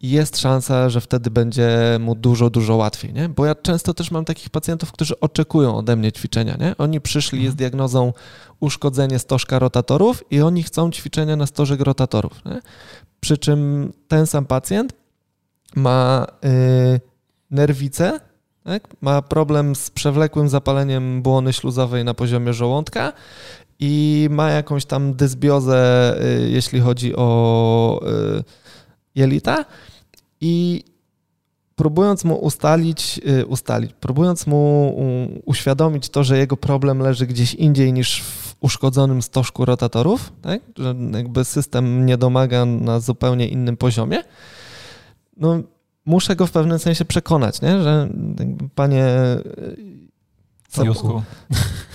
[0.09, 3.29] jest szansa, że wtedy będzie mu dużo, dużo łatwiej, nie?
[3.29, 6.75] Bo ja często też mam takich pacjentów, którzy oczekują ode mnie ćwiczenia, nie?
[6.77, 7.57] Oni przyszli z mhm.
[7.57, 8.13] diagnozą
[8.59, 12.59] uszkodzenie stożka rotatorów i oni chcą ćwiczenia na stożek rotatorów, nie?
[13.19, 14.93] Przy czym ten sam pacjent
[15.75, 16.49] ma yy,
[17.51, 18.19] nerwicę,
[18.63, 18.87] tak?
[19.01, 23.13] ma problem z przewlekłym zapaleniem błony śluzowej na poziomie żołądka
[23.79, 27.99] i ma jakąś tam dysbiozę, y, jeśli chodzi o
[28.39, 28.43] y,
[29.15, 29.65] jelita
[30.45, 30.83] i
[31.75, 34.95] próbując mu ustalić, y, ustalić, próbując mu
[35.45, 40.61] uświadomić to, że jego problem leży gdzieś indziej niż w uszkodzonym stożku rotatorów, tak?
[40.77, 44.23] że jakby system nie domaga na zupełnie innym poziomie,
[45.37, 45.59] no
[46.05, 47.83] muszę go w pewnym sensie przekonać, nie?
[47.83, 48.09] że
[48.75, 49.05] panie...
[50.67, 50.83] Co,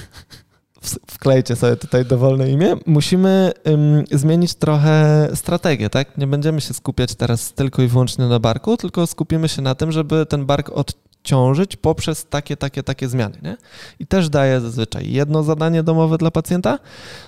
[1.07, 6.18] wklejcie sobie tutaj dowolne imię, musimy ym, zmienić trochę strategię, tak?
[6.18, 9.93] Nie będziemy się skupiać teraz tylko i wyłącznie na barku, tylko skupimy się na tym,
[9.93, 13.57] żeby ten bark odciążyć poprzez takie, takie, takie zmiany, nie?
[13.99, 16.78] I też daję zazwyczaj jedno zadanie domowe dla pacjenta.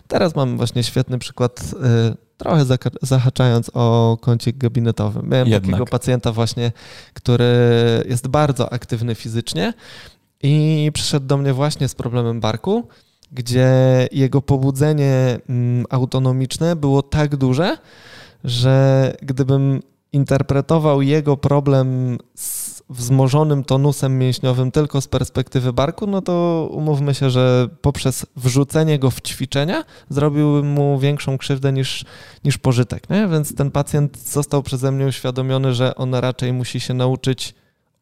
[0.08, 1.60] Teraz mam właśnie świetny przykład,
[2.10, 2.64] y, trochę
[3.02, 5.20] zahaczając o kącik gabinetowy.
[5.22, 5.70] Miałem Jednak.
[5.70, 6.72] takiego pacjenta właśnie,
[7.14, 7.44] który
[8.08, 9.74] jest bardzo aktywny fizycznie
[10.42, 12.88] i przyszedł do mnie właśnie z problemem barku
[13.32, 13.68] gdzie
[14.12, 17.78] jego pobudzenie mm, autonomiczne było tak duże,
[18.44, 26.68] że gdybym interpretował jego problem z wzmożonym tonusem mięśniowym tylko z perspektywy barku, no to
[26.72, 32.04] umówmy się, że poprzez wrzucenie go w ćwiczenia zrobiłbym mu większą krzywdę niż,
[32.44, 33.10] niż pożytek.
[33.10, 33.28] Nie?
[33.28, 37.54] Więc ten pacjent został przeze mnie uświadomiony, że on raczej musi się nauczyć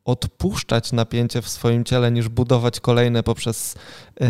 [0.05, 3.74] odpuszczać napięcie w swoim ciele niż budować kolejne poprzez
[4.20, 4.26] yy,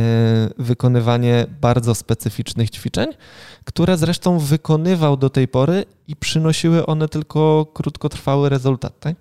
[0.59, 3.11] wykonywanie bardzo specyficznych ćwiczeń,
[3.65, 9.01] które zresztą wykonywał do tej pory i przynosiły one tylko krótkotrwały rezultat.
[9.01, 9.17] Tak?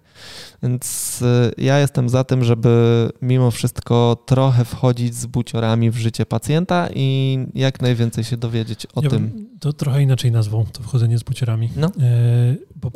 [0.64, 1.18] Więc
[1.58, 6.90] yy, ja jestem za tym, żeby mimo wszystko trochę wchodzić z buciorami w życie pacjenta
[6.94, 9.50] i jak najwięcej się dowiedzieć o ja tym.
[9.60, 11.70] To trochę inaczej nazwą, to wchodzenie z buciorami.
[11.76, 11.92] No.
[11.98, 12.92] Yy, bo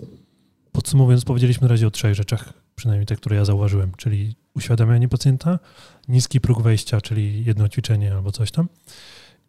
[0.71, 5.59] podsumowując, powiedzieliśmy na razie o trzech rzeczach przynajmniej te, które ja zauważyłem, czyli uświadamianie pacjenta,
[6.07, 8.67] niski próg wejścia, czyli jedno ćwiczenie albo coś tam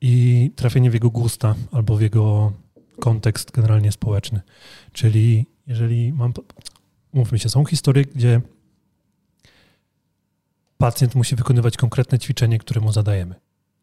[0.00, 2.52] i trafienie w jego gusta albo w jego
[3.00, 4.40] kontekst generalnie społeczny.
[4.92, 6.32] Czyli jeżeli mam,
[7.12, 8.40] mówmy się, są historie, gdzie
[10.78, 13.34] pacjent musi wykonywać konkretne ćwiczenie, które mu zadajemy.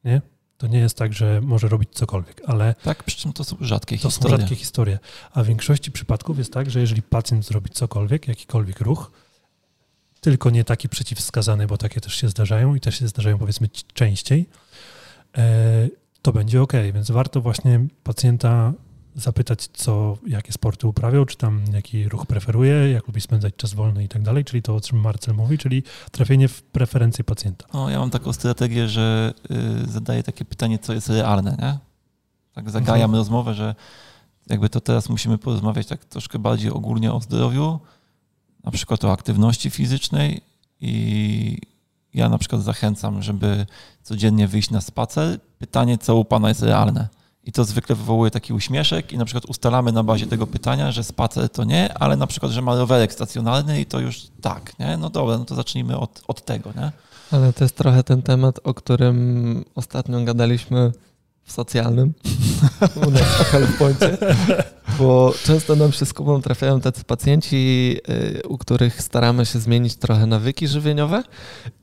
[0.04, 0.22] Nie?
[0.58, 2.76] To nie jest tak, że może robić cokolwiek, ale.
[2.84, 4.32] Tak, przy czym to są rzadkie to historie.
[4.32, 5.00] To są rzadkie historie.
[5.32, 9.12] A w większości przypadków jest tak, że jeżeli pacjent zrobi cokolwiek, jakikolwiek ruch,
[10.22, 14.50] tylko nie taki przeciwwskazany, bo takie też się zdarzają i też się zdarzają powiedzmy częściej,
[15.38, 15.88] e,
[16.22, 16.74] to będzie ok.
[16.94, 18.74] Więc warto właśnie pacjenta
[19.16, 24.04] zapytać, co, jakie sporty uprawiał, czy tam jaki ruch preferuje, jak lubi spędzać czas wolny
[24.04, 27.66] i tak dalej, czyli to, o czym Marcel mówi, czyli trafienie w preferencje pacjenta.
[27.74, 29.34] No, ja mam taką strategię, że
[29.86, 31.78] y, zadaję takie pytanie, co jest realne, nie?
[32.54, 33.16] Tak zagajam mhm.
[33.16, 33.76] rozmowę, że
[34.50, 37.80] jakby to teraz musimy porozmawiać tak troszkę bardziej ogólnie o zdrowiu,
[38.64, 40.42] na przykład o aktywności fizycznej
[40.82, 41.58] i
[42.14, 43.66] ja na przykład zachęcam, żeby
[44.04, 45.40] codziennie wyjść na spacer.
[45.60, 47.08] Pytanie, co u Pana jest realne?
[47.44, 51.04] I to zwykle wywołuje taki uśmieszek i na przykład ustalamy na bazie tego pytania, że
[51.04, 54.98] spacer to nie, ale na przykład, że ma rowerek stacjonarny i to już tak, nie?
[54.98, 56.92] No dobra, no to zacznijmy od, od tego, nie?
[57.32, 60.92] Ale to jest trochę ten temat, o którym ostatnio gadaliśmy
[61.44, 62.14] w socjalnym
[63.08, 64.18] u nas w HealthPoincie,
[65.00, 69.96] bo często nam się z Kubą trafiają tacy pacjenci, y, u których staramy się zmienić
[69.96, 71.24] trochę nawyki żywieniowe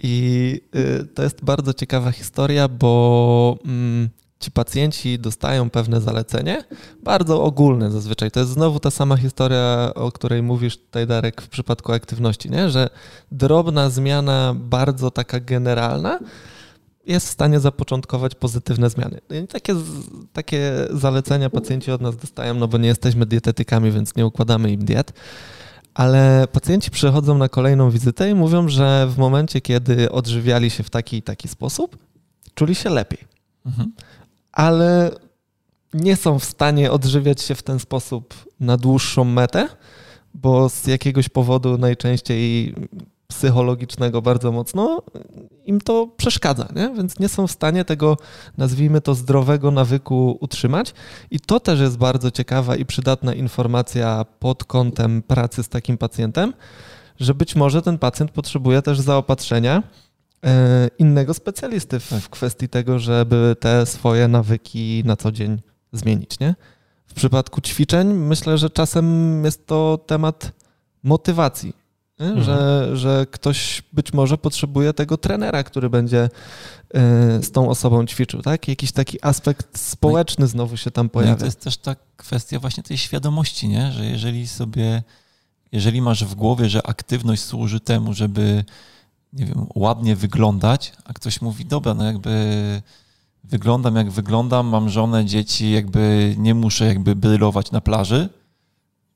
[0.02, 4.08] i y, to jest bardzo ciekawa historia, bo mm,
[4.40, 6.64] ci pacjenci dostają pewne zalecenie,
[7.02, 8.30] bardzo ogólne zazwyczaj.
[8.30, 12.70] To jest znowu ta sama historia, o której mówisz tutaj, Darek, w przypadku aktywności, nie?
[12.70, 12.90] że
[13.32, 16.18] drobna zmiana, bardzo taka generalna,
[17.08, 19.20] jest w stanie zapoczątkować pozytywne zmiany.
[19.30, 19.74] No takie,
[20.32, 24.84] takie zalecenia pacjenci od nas dostają, no bo nie jesteśmy dietetykami, więc nie układamy im
[24.84, 25.12] diet.
[25.94, 30.90] Ale pacjenci przychodzą na kolejną wizytę i mówią, że w momencie, kiedy odżywiali się w
[30.90, 31.98] taki i taki sposób,
[32.54, 33.18] czuli się lepiej.
[33.66, 33.92] Mhm.
[34.52, 35.10] Ale
[35.94, 39.68] nie są w stanie odżywiać się w ten sposób na dłuższą metę,
[40.34, 42.74] bo z jakiegoś powodu najczęściej
[43.28, 45.02] psychologicznego bardzo mocno,
[45.64, 46.94] im to przeszkadza, nie?
[46.96, 48.16] więc nie są w stanie tego,
[48.58, 50.94] nazwijmy to, zdrowego nawyku utrzymać.
[51.30, 56.54] I to też jest bardzo ciekawa i przydatna informacja pod kątem pracy z takim pacjentem,
[57.20, 59.82] że być może ten pacjent potrzebuje też zaopatrzenia
[60.44, 65.60] e, innego specjalisty w kwestii tego, żeby te swoje nawyki na co dzień
[65.92, 66.40] zmienić.
[66.40, 66.54] Nie?
[67.06, 70.52] W przypadku ćwiczeń myślę, że czasem jest to temat
[71.02, 71.77] motywacji
[72.18, 72.44] Mhm.
[72.44, 76.28] Że, że ktoś być może potrzebuje tego trenera, który będzie y,
[77.42, 78.68] z tą osobą ćwiczył, tak?
[78.68, 81.32] Jakiś taki aspekt społeczny znowu się tam pojawia.
[81.32, 83.92] No to jest też ta kwestia właśnie tej świadomości, nie?
[83.92, 85.02] Że jeżeli sobie,
[85.72, 88.64] jeżeli masz w głowie, że aktywność służy temu, żeby
[89.32, 92.82] nie wiem, ładnie wyglądać, a ktoś mówi, dobra, no jakby
[93.44, 98.28] wyglądam jak wyglądam, mam żonę, dzieci, jakby nie muszę jakby brylować na plaży,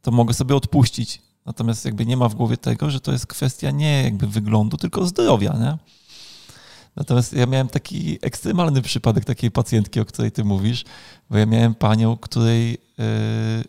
[0.03, 3.71] to mogę sobie odpuścić Natomiast jakby nie ma w głowie tego, że to jest kwestia
[3.71, 5.79] nie jakby wyglądu, tylko zdrowia, nie?
[6.97, 10.85] Natomiast ja miałem taki ekstremalny przypadek takiej pacjentki, o której ty mówisz,
[11.31, 13.65] bo ja miałem panią, której yy,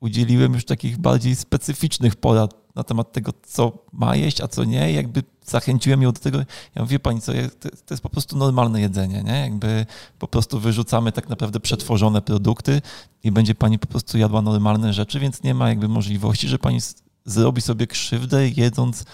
[0.00, 4.92] udzieliłem już takich bardziej specyficznych porad na temat tego, co ma jeść, a co nie.
[4.92, 6.38] Jakby zachęciłem ją do tego.
[6.74, 9.40] Ja mówię, pani co, to jest po prostu normalne jedzenie, nie?
[9.40, 9.86] Jakby
[10.18, 12.82] po prostu wyrzucamy tak naprawdę przetworzone produkty
[13.24, 16.80] i będzie pani po prostu jadła normalne rzeczy, więc nie ma jakby możliwości, że pani
[17.24, 19.04] zrobi sobie krzywdę jedząc,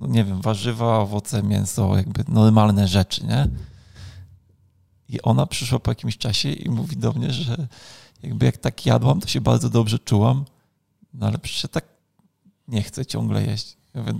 [0.00, 3.48] no nie wiem, warzywa, owoce, mięso, jakby normalne rzeczy, nie?
[5.08, 7.68] I ona przyszła po jakimś czasie i mówi do mnie, że
[8.22, 10.44] jakby jak tak jadłam, to się bardzo dobrze czułam,
[11.14, 11.84] no ale przecież tak
[12.68, 13.76] nie chcę ciągle jeść.
[13.94, 14.14] Ja mówię,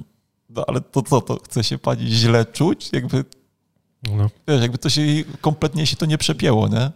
[0.49, 2.93] no ale to co, to chce się pani źle czuć?
[2.93, 3.24] Jakby,
[4.03, 4.30] no.
[4.49, 5.03] wiesz, jakby to się
[5.41, 6.91] kompletnie się to nie przepięło, nie?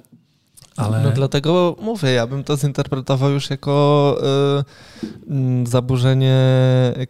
[0.76, 1.02] Ale...
[1.02, 4.16] No dlatego mówię, ja bym to zinterpretował już jako
[5.30, 6.38] y, zaburzenie,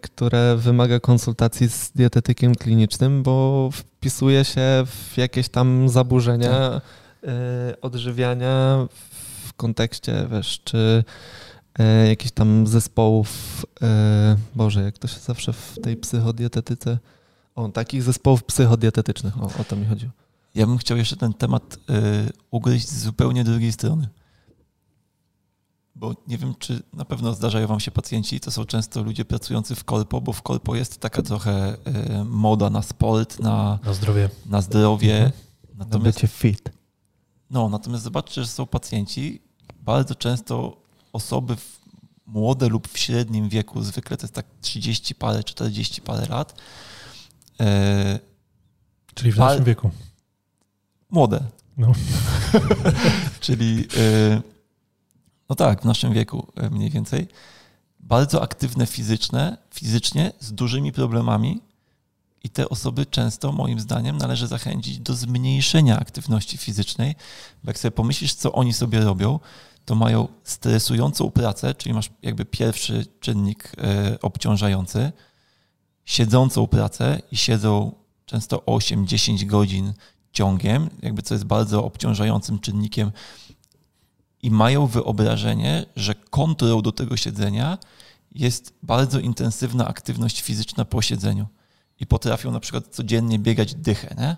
[0.03, 6.81] które wymaga konsultacji z dietetykiem klinicznym, bo wpisuje się w jakieś tam zaburzenia
[7.25, 7.29] y,
[7.81, 8.87] odżywiania
[9.47, 11.05] w kontekście, wiesz, czy
[11.81, 13.29] y, jakichś tam zespołów,
[13.83, 13.87] y,
[14.55, 16.99] Boże, jak to się zawsze w tej psychodietetyce,
[17.55, 20.13] o, takich zespołów psychodietetycznych, o, o to mi chodziło.
[20.55, 21.79] Ja bym chciał jeszcze ten temat y,
[22.51, 24.09] ugryźć z zupełnie drugiej strony.
[25.95, 29.75] Bo nie wiem, czy na pewno zdarzają wam się pacjenci, to są często ludzie pracujący
[29.75, 34.31] w korpo, bo w korpo jest taka trochę y, moda na sport, na, na zdrowie.
[34.47, 35.17] Na zdrowie.
[35.17, 35.33] Mhm.
[35.75, 36.71] Natomiast, na bycie fit.
[37.51, 39.43] No, natomiast zobaczcie, że są pacjenci,
[39.81, 40.77] bardzo często
[41.13, 41.81] osoby w,
[42.27, 46.61] młode lub w średnim wieku, zwykle to jest tak 30 parę, 40 parę lat.
[47.61, 47.65] Y,
[49.15, 49.91] Czyli w naszym wieku
[51.15, 51.41] młode.
[51.77, 51.93] No.
[53.41, 54.43] Czyli y,
[55.49, 57.29] no tak, w naszym wieku y, mniej więcej.
[58.01, 61.61] Bardzo aktywne fizyczne, fizycznie, z dużymi problemami.
[62.45, 67.15] I te osoby często, moim zdaniem, należy zachęcić do zmniejszenia aktywności fizycznej,
[67.65, 69.41] bo jak sobie pomyślisz, co oni sobie robią,
[69.85, 73.73] to mają stresującą pracę, czyli masz jakby pierwszy czynnik
[74.13, 75.13] y, obciążający,
[76.05, 77.93] siedzącą pracę i siedzą
[78.27, 79.93] często 8-10 godzin
[80.35, 83.13] ciągiem, jakby co jest bardzo obciążającym czynnikiem
[84.43, 87.79] i mają wyobrażenie, że kontrą do tego siedzenia
[88.35, 91.47] jest bardzo intensywna aktywność fizyczna po siedzeniu.
[92.01, 94.37] I potrafią na przykład codziennie biegać dychę, nie?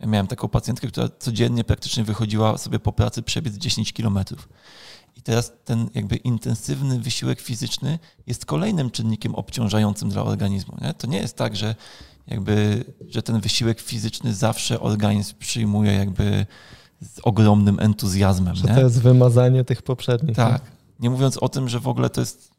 [0.00, 4.48] Ja miałem taką pacjentkę, która codziennie praktycznie wychodziła sobie po pracy przebiec 10 kilometrów.
[5.16, 10.76] I teraz ten jakby intensywny wysiłek fizyczny jest kolejnym czynnikiem obciążającym dla organizmu.
[10.80, 10.94] Nie?
[10.94, 11.74] To nie jest tak, że
[12.30, 16.46] jakby, że ten wysiłek fizyczny zawsze organizm przyjmuje jakby
[17.02, 18.54] z ogromnym entuzjazmem.
[18.54, 18.74] Że nie?
[18.74, 20.36] to jest wymazanie tych poprzednich.
[20.36, 20.52] Tak.
[20.52, 20.68] Nie?
[21.00, 22.50] nie mówiąc o tym, że w ogóle to jest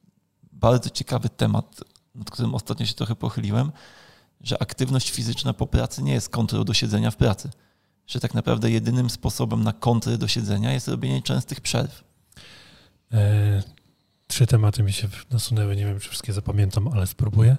[0.51, 1.79] bardzo ciekawy temat,
[2.15, 3.71] nad którym ostatnio się trochę pochyliłem,
[4.41, 7.49] że aktywność fizyczna po pracy nie jest kontrą do siedzenia w pracy.
[8.07, 12.03] Że tak naprawdę jedynym sposobem na kontrę do siedzenia jest robienie częstych przerw.
[13.11, 13.63] E,
[14.27, 17.57] trzy tematy mi się nasunęły, nie wiem, czy wszystkie zapamiętam, ale spróbuję.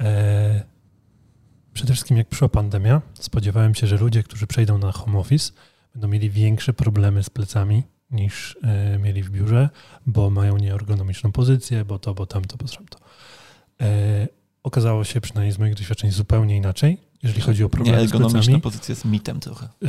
[0.00, 0.71] E,
[1.74, 5.52] Przede wszystkim jak przyszła pandemia, spodziewałem się, że ludzie, którzy przejdą na home office,
[5.92, 9.68] będą mieli większe problemy z plecami niż e, mieli w biurze,
[10.06, 12.98] bo mają nieergonomiczną pozycję, bo to, bo tamto, bo tamto.
[13.80, 14.28] E,
[14.62, 18.60] okazało się, przynajmniej z moich doświadczeń, zupełnie inaczej, jeżeli chodzi o problemy z plecami.
[18.60, 19.66] Pozycja jest mitem trochę.
[19.66, 19.88] E,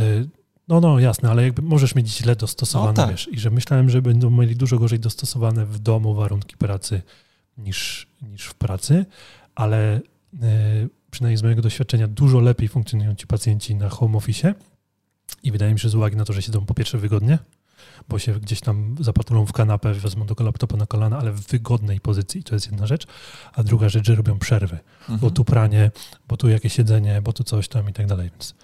[0.67, 3.11] no, no, jasne, ale jakby możesz mieć źle dostosowane, no, tak.
[3.11, 7.01] wiesz, i że myślałem, że będą mieli dużo gorzej dostosowane w domu warunki pracy
[7.57, 9.05] niż, niż w pracy,
[9.55, 10.01] ale
[11.13, 14.53] przynajmniej z mojego doświadczenia, dużo lepiej funkcjonują ci pacjenci na home office.
[15.43, 17.39] I wydaje mi się, że z uwagi na to, że siedzą po pierwsze wygodnie,
[18.09, 21.99] bo się gdzieś tam zapatulą w kanapę, wezmą do laptopa na kolana, ale w wygodnej
[21.99, 23.07] pozycji, to jest jedna rzecz.
[23.53, 25.19] A druga rzecz, że robią przerwy, mhm.
[25.19, 25.91] bo tu pranie,
[26.27, 28.29] bo tu jakieś siedzenie, bo tu coś tam i tak dalej.
[28.29, 28.55] Więc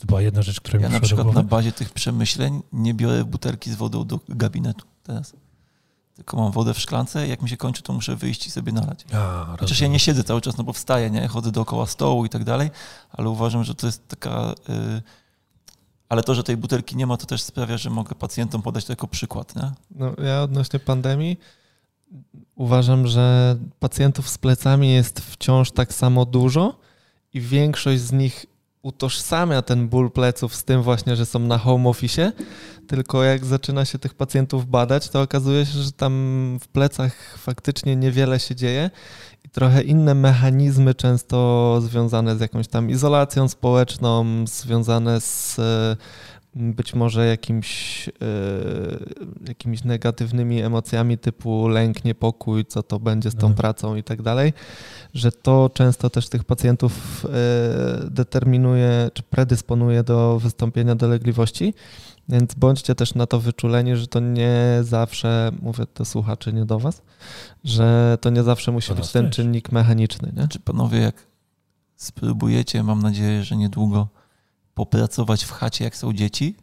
[0.00, 2.94] to była jedna rzecz, która ja mi Ja na przykład na bazie tych przemyśleń nie
[2.94, 5.32] biorę butelki z wodą do gabinetu teraz
[6.18, 9.04] tylko mam wodę w szklance, jak mi się kończy, to muszę wyjść i sobie nalać.
[9.12, 11.28] A, Chociaż ja nie siedzę cały czas, no bo wstaję, nie?
[11.28, 12.70] chodzę dookoła stołu i tak dalej,
[13.10, 14.54] ale uważam, że to jest taka...
[14.68, 15.02] Yy...
[16.08, 18.92] ale to, że tej butelki nie ma, to też sprawia, że mogę pacjentom podać to
[18.92, 19.56] jako przykład.
[19.56, 19.72] Nie?
[19.90, 21.38] No, ja odnośnie pandemii
[22.54, 26.78] uważam, że pacjentów z plecami jest wciąż tak samo dużo
[27.34, 28.46] i większość z nich
[28.88, 32.32] utożsamia ten ból pleców z tym właśnie, że są na home office,
[32.86, 36.12] tylko jak zaczyna się tych pacjentów badać, to okazuje się, że tam
[36.62, 38.90] w plecach faktycznie niewiele się dzieje
[39.44, 45.56] i trochę inne mechanizmy często związane z jakąś tam izolacją społeczną, związane z
[46.54, 48.10] być może jakimś,
[49.48, 53.54] jakimiś negatywnymi emocjami typu lęk, niepokój, co to będzie z tą mhm.
[53.54, 54.52] pracą i tak dalej,
[55.14, 57.26] że to często też tych pacjentów
[58.10, 61.74] determinuje czy predysponuje do wystąpienia dolegliwości.
[62.28, 66.78] Więc bądźcie też na to wyczuleni, że to nie zawsze, mówię do słuchaczy, nie do
[66.78, 67.02] was,
[67.64, 69.36] że to nie zawsze musi być ten też.
[69.36, 70.32] czynnik mechaniczny.
[70.36, 70.48] Nie?
[70.48, 71.26] Czy panowie, jak
[71.96, 74.08] spróbujecie, mam nadzieję, że niedługo,
[74.78, 76.56] popracować w chacie, jak są dzieci,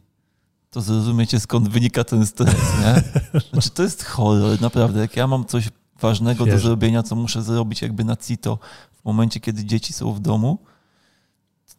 [0.70, 3.04] to zrozumiecie, skąd wynika ten stres, nie?
[3.54, 5.00] Znaczy, to jest horror, naprawdę.
[5.00, 8.60] Jak ja mam coś ważnego do zrobienia, co muszę zrobić jakby na CITO
[9.02, 10.58] w momencie, kiedy dzieci są w domu,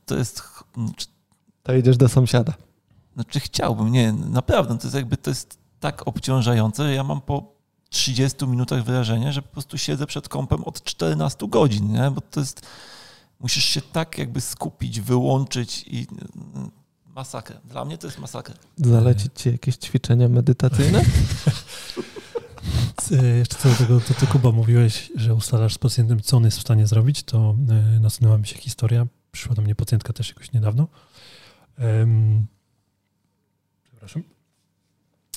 [0.07, 0.43] to jest...
[1.63, 2.53] To idziesz do sąsiada.
[3.15, 7.53] Znaczy chciałbym, nie, naprawdę, to jest jakby, to jest tak obciążające, że ja mam po
[7.89, 12.11] 30 minutach wrażenie, że po prostu siedzę przed kąpem od 14 godzin, nie?
[12.11, 12.67] bo to jest,
[13.41, 16.07] musisz się tak jakby skupić, wyłączyć i
[17.17, 17.61] Masakra.
[17.65, 18.55] Dla mnie to jest masakra.
[18.77, 21.03] Zalecić ci jakieś ćwiczenia medytacyjne?
[23.13, 26.45] E, jeszcze co do tego, to ty Kuba mówiłeś, że ustalasz z pacjentem, co on
[26.45, 29.07] jest w stanie zrobić, to e, nasunęła mi się historia.
[29.33, 30.89] Przyszła do mnie pacjentka też jakoś niedawno.
[31.79, 32.47] Um,
[33.85, 34.23] przepraszam.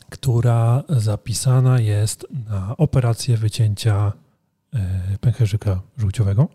[0.09, 4.13] Która zapisana jest na operację wycięcia
[4.73, 6.47] e, pęcherzyka żółciowego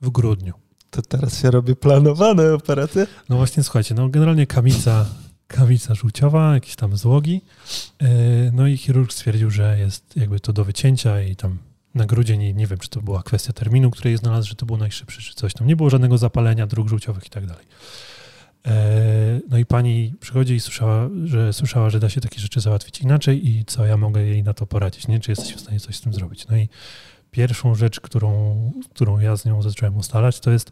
[0.00, 0.65] w grudniu.
[0.96, 3.06] To teraz się robi planowane operacje?
[3.28, 5.06] No właśnie, słuchajcie, no generalnie kamica,
[5.46, 7.40] kamica żółciowa, jakieś tam złogi.
[8.02, 8.06] E,
[8.52, 11.58] no i chirurg stwierdził, że jest jakby to do wycięcia i tam
[11.94, 14.78] na grudzień, nie, nie wiem, czy to była kwestia terminu, której znalazł, że to było
[14.78, 15.66] najszybsze, czy coś tam.
[15.66, 17.66] Nie było żadnego zapalenia dróg żółciowych i tak dalej.
[18.66, 23.00] E, no i pani przychodzi i słyszała, że słyszała, że da się takie rzeczy załatwić
[23.00, 25.20] inaczej i co ja mogę jej na to poradzić, nie?
[25.20, 26.46] Czy jesteś w stanie coś z tym zrobić?
[26.48, 26.68] No i
[27.36, 30.70] pierwszą rzecz, którą, którą ja z nią zacząłem ustalać, to jest,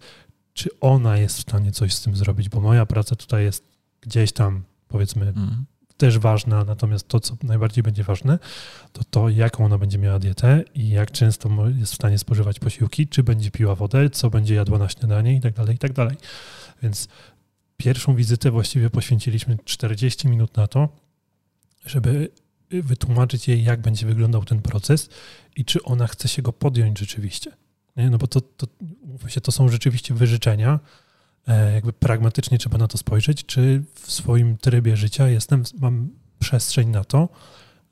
[0.52, 3.64] czy ona jest w stanie coś z tym zrobić, bo moja praca tutaj jest
[4.00, 5.64] gdzieś tam, powiedzmy, mm.
[5.96, 8.38] też ważna, natomiast to, co najbardziej będzie ważne,
[8.92, 11.48] to to, jaką ona będzie miała dietę i jak często
[11.78, 15.40] jest w stanie spożywać posiłki, czy będzie piła wodę, co będzie jadła na śniadanie i
[15.40, 16.16] tak dalej, i tak dalej.
[16.82, 17.08] Więc
[17.76, 20.88] pierwszą wizytę właściwie poświęciliśmy 40 minut na to,
[21.86, 22.28] żeby
[22.82, 25.08] wytłumaczyć jej, jak będzie wyglądał ten proces
[25.56, 27.52] i czy ona chce się go podjąć rzeczywiście.
[27.96, 28.10] Nie?
[28.10, 28.66] No bo to, to,
[29.28, 30.80] się, to są rzeczywiście wyżyczenia,
[31.48, 36.08] e, jakby pragmatycznie trzeba na to spojrzeć, czy w swoim trybie życia jestem, mam
[36.38, 37.28] przestrzeń na to,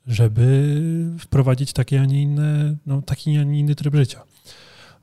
[0.07, 0.75] żeby
[1.19, 4.23] wprowadzić takie, a nie inne, no, taki, a nie inny tryb życia.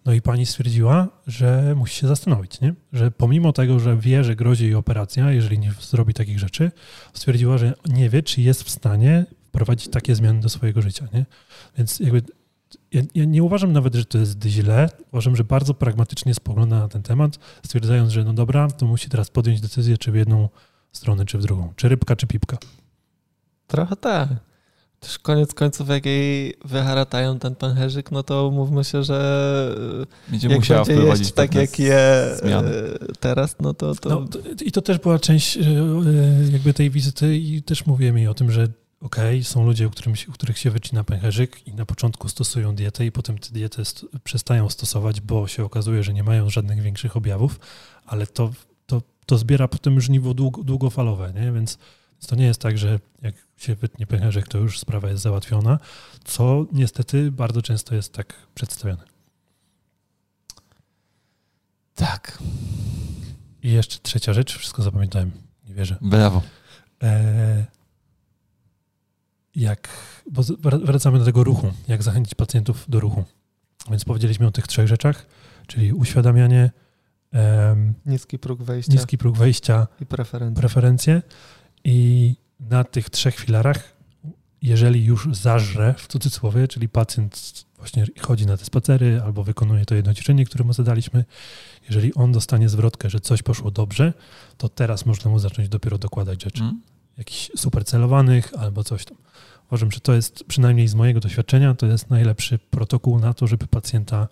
[0.04, 2.74] No i pani stwierdziła, że musi się zastanowić, nie?
[2.92, 6.70] że pomimo tego, że wie, że grozi jej operacja, jeżeli nie zrobi takich rzeczy,
[7.14, 11.08] stwierdziła, że nie wie, czy jest w stanie wprowadzić takie zmiany do swojego życia.
[11.14, 11.26] Nie?
[11.78, 12.22] Więc jakby
[12.92, 14.88] ja, ja, nie uważam nawet, że to jest źle.
[15.12, 19.30] Uważam, że bardzo pragmatycznie spogląda na ten temat, stwierdzając, że no dobra, to musi teraz
[19.30, 20.48] podjąć decyzję, czy w jedną
[20.92, 21.72] stronę, czy w drugą.
[21.76, 22.58] Czy rybka, czy pipka.
[23.66, 24.28] Trochę tak.
[25.00, 29.76] Też koniec końców, jak jej wyharatają ten pęcherzyk, no to mówmy się, że
[30.28, 32.70] będzie jak musiała będzie jeść tak, jak je zmiany.
[33.20, 33.94] teraz, no to...
[33.94, 34.08] to...
[34.08, 34.26] No,
[34.64, 35.62] I to też była część e,
[36.52, 38.68] jakby tej wizyty i też mówiłem jej o tym, że
[39.00, 43.06] okay, są ludzie, u, którym, u których się wycina pęcherzyk i na początku stosują dietę
[43.06, 47.16] i potem tę dietę st przestają stosować, bo się okazuje, że nie mają żadnych większych
[47.16, 47.60] objawów,
[48.06, 48.52] ale to,
[48.86, 51.52] to, to zbiera potem żniwo długo, długofalowe, nie?
[51.52, 51.78] Więc,
[52.12, 55.78] więc to nie jest tak, że jak się wytnie pęcherzyk, to już sprawa jest załatwiona,
[56.24, 59.02] co niestety bardzo często jest tak przedstawiane.
[61.94, 62.38] Tak.
[63.62, 65.30] I jeszcze trzecia rzecz, wszystko zapamiętałem,
[65.68, 65.96] nie wierzę.
[66.00, 66.42] Brawo.
[67.02, 67.79] E
[69.56, 69.88] jak,
[70.30, 70.42] bo
[70.84, 73.24] wracamy do tego ruchu, jak zachęcić pacjentów do ruchu.
[73.90, 75.26] Więc powiedzieliśmy o tych trzech rzeczach,
[75.66, 76.70] czyli uświadamianie,
[77.32, 80.60] um, niski próg wejścia, niski próg wejścia i preferencje.
[80.60, 81.22] preferencje.
[81.84, 83.96] I na tych trzech filarach,
[84.62, 89.94] jeżeli już zażre, w cudzysłowie, czyli pacjent właśnie chodzi na te spacery albo wykonuje to
[89.94, 91.24] jedno ćwiczenie, które mu zadaliśmy,
[91.88, 94.12] jeżeli on dostanie zwrotkę, że coś poszło dobrze,
[94.56, 96.62] to teraz można mu zacząć dopiero dokładać rzeczy.
[96.62, 96.80] Mm.
[97.20, 99.16] Jakichś super celowanych albo coś tam.
[99.68, 103.66] Uważam, że to jest przynajmniej z mojego doświadczenia, to jest najlepszy protokół na to, żeby
[103.66, 104.28] pacjenta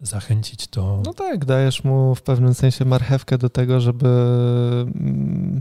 [0.00, 1.02] zachęcić do.
[1.04, 5.60] No tak, dajesz mu w pewnym sensie marchewkę do tego, żeby, mm,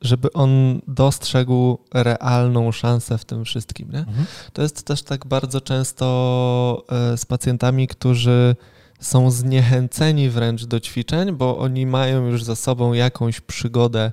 [0.00, 3.90] żeby on dostrzegł realną szansę w tym wszystkim.
[3.92, 3.98] Nie?
[3.98, 4.26] Mhm.
[4.52, 8.56] To jest też tak bardzo często e, z pacjentami, którzy
[9.00, 14.12] są zniechęceni wręcz do ćwiczeń, bo oni mają już za sobą jakąś przygodę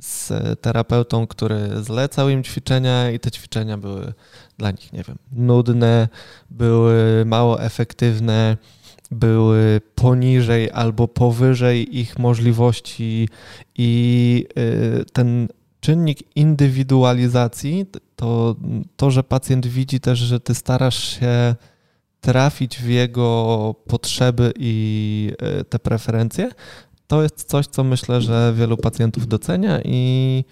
[0.00, 4.12] z terapeutą, który zlecał im ćwiczenia i te ćwiczenia były
[4.58, 6.08] dla nich, nie wiem, nudne,
[6.50, 8.56] były mało efektywne,
[9.10, 13.28] były poniżej albo powyżej ich możliwości
[13.74, 15.48] i y, ten
[15.80, 17.86] czynnik indywidualizacji,
[18.16, 18.56] to,
[18.96, 21.54] to, że pacjent widzi też, że ty starasz się
[22.20, 26.50] trafić w jego potrzeby i y, te preferencje,
[27.06, 30.44] to jest coś, co myślę, że wielu pacjentów docenia i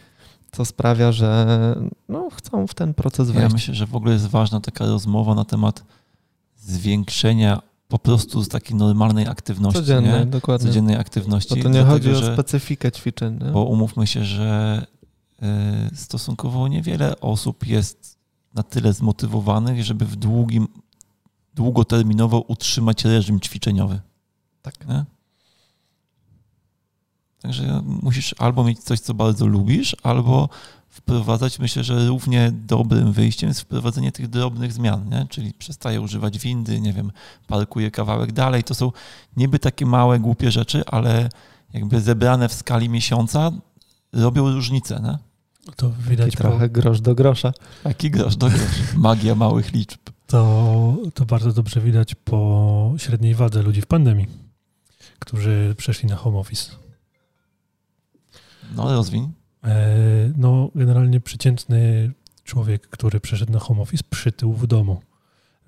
[0.52, 1.46] co sprawia, że
[2.08, 3.50] no, chcą w ten proces wejść.
[3.50, 5.84] Ja myślę, że w ogóle jest ważna taka rozmowa na temat
[6.56, 9.80] zwiększenia po prostu z takiej normalnej aktywności.
[9.80, 10.26] Codziennej, nie?
[10.26, 10.66] dokładnie.
[10.66, 11.56] Codziennej aktywności.
[11.56, 13.38] Bo to nie chodzi o specyfikę ćwiczeń.
[13.44, 13.50] Nie?
[13.50, 14.86] Bo umówmy się, że
[15.92, 18.18] y, stosunkowo niewiele osób jest
[18.54, 20.68] na tyle zmotywowanych, żeby w długim,
[21.54, 24.00] długoterminowo utrzymać reżim ćwiczeniowy.
[24.62, 24.88] Tak.
[24.88, 25.04] Nie?
[27.42, 30.48] Także musisz albo mieć coś, co bardzo lubisz, albo
[30.88, 35.26] wprowadzać, myślę, że równie dobrym wyjściem jest wprowadzenie tych drobnych zmian, nie?
[35.30, 37.12] czyli przestaje używać windy, nie wiem,
[37.46, 38.64] parkuje kawałek dalej.
[38.64, 38.92] To są
[39.36, 41.28] niby takie małe, głupie rzeczy, ale
[41.72, 43.50] jakby zebrane w skali miesiąca
[44.12, 45.00] robią różnicę.
[45.04, 45.18] Nie?
[45.76, 46.74] To widać I trochę po...
[46.74, 47.52] grosz do grosza.
[47.82, 48.64] Taki grosz do grosza.
[48.96, 50.00] Magia małych liczb.
[50.26, 54.26] To, to bardzo dobrze widać po średniej wadze ludzi w pandemii,
[55.18, 56.81] którzy przeszli na home office.
[58.76, 59.32] No, rozwiń.
[59.64, 62.12] E, no, generalnie przeciętny
[62.44, 65.00] człowiek, który przeszedł na home office, przytył w domu.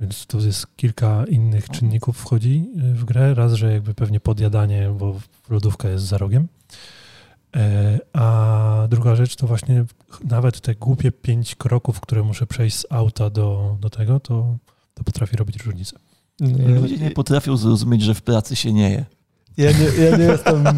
[0.01, 3.35] Więc tu jest kilka innych czynników wchodzi w grę.
[3.35, 6.49] Raz, że jakby pewnie podjadanie, bo lodówka jest za rogiem.
[7.57, 9.85] E, a druga rzecz to właśnie
[10.25, 14.57] nawet te głupie pięć kroków, które muszę przejść z auta do, do tego, to,
[14.95, 15.97] to potrafi robić różnicę.
[16.41, 19.05] Nie, Ludzie nie potrafią zrozumieć, że w pracy się nie je.
[19.57, 20.75] Ja nie, ja nie jestem e,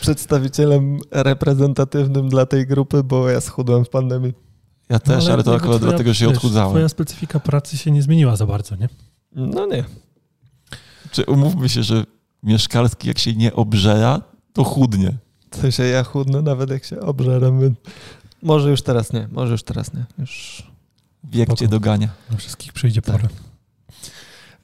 [0.00, 4.34] przedstawicielem reprezentatywnym dla tej grupy, bo ja schudłem w pandemii.
[4.88, 6.70] Ja też, no, ale, ale, to akurat twoja, dlatego, że się odchudzałem.
[6.70, 8.88] Twoja specyfika pracy się nie zmieniła za bardzo, nie?
[9.32, 9.84] No nie.
[11.10, 12.04] Czy umówmy się, że
[12.42, 14.20] mieszkalski jak się nie obżera,
[14.52, 15.12] to chudnie.
[15.50, 17.74] W sensie ja chudnę nawet jak się obżeram.
[18.42, 20.04] Może już teraz nie, może już teraz nie.
[20.18, 20.62] Już...
[21.24, 22.08] Wiek cię dogania.
[22.30, 23.16] Na wszystkich przyjdzie tak.
[23.16, 23.28] pora.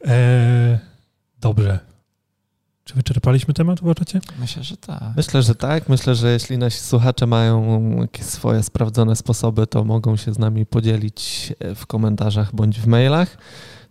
[0.04, 0.78] Eee,
[1.40, 1.91] dobrze.
[2.92, 4.20] Czy wyczerpaliśmy temat, uważacie?
[4.38, 5.16] Myślę, że tak.
[5.16, 5.88] Myślę, że tak.
[5.88, 10.66] Myślę, że jeśli nasi słuchacze mają jakieś swoje sprawdzone sposoby, to mogą się z nami
[10.66, 13.38] podzielić e, w komentarzach bądź w mailach.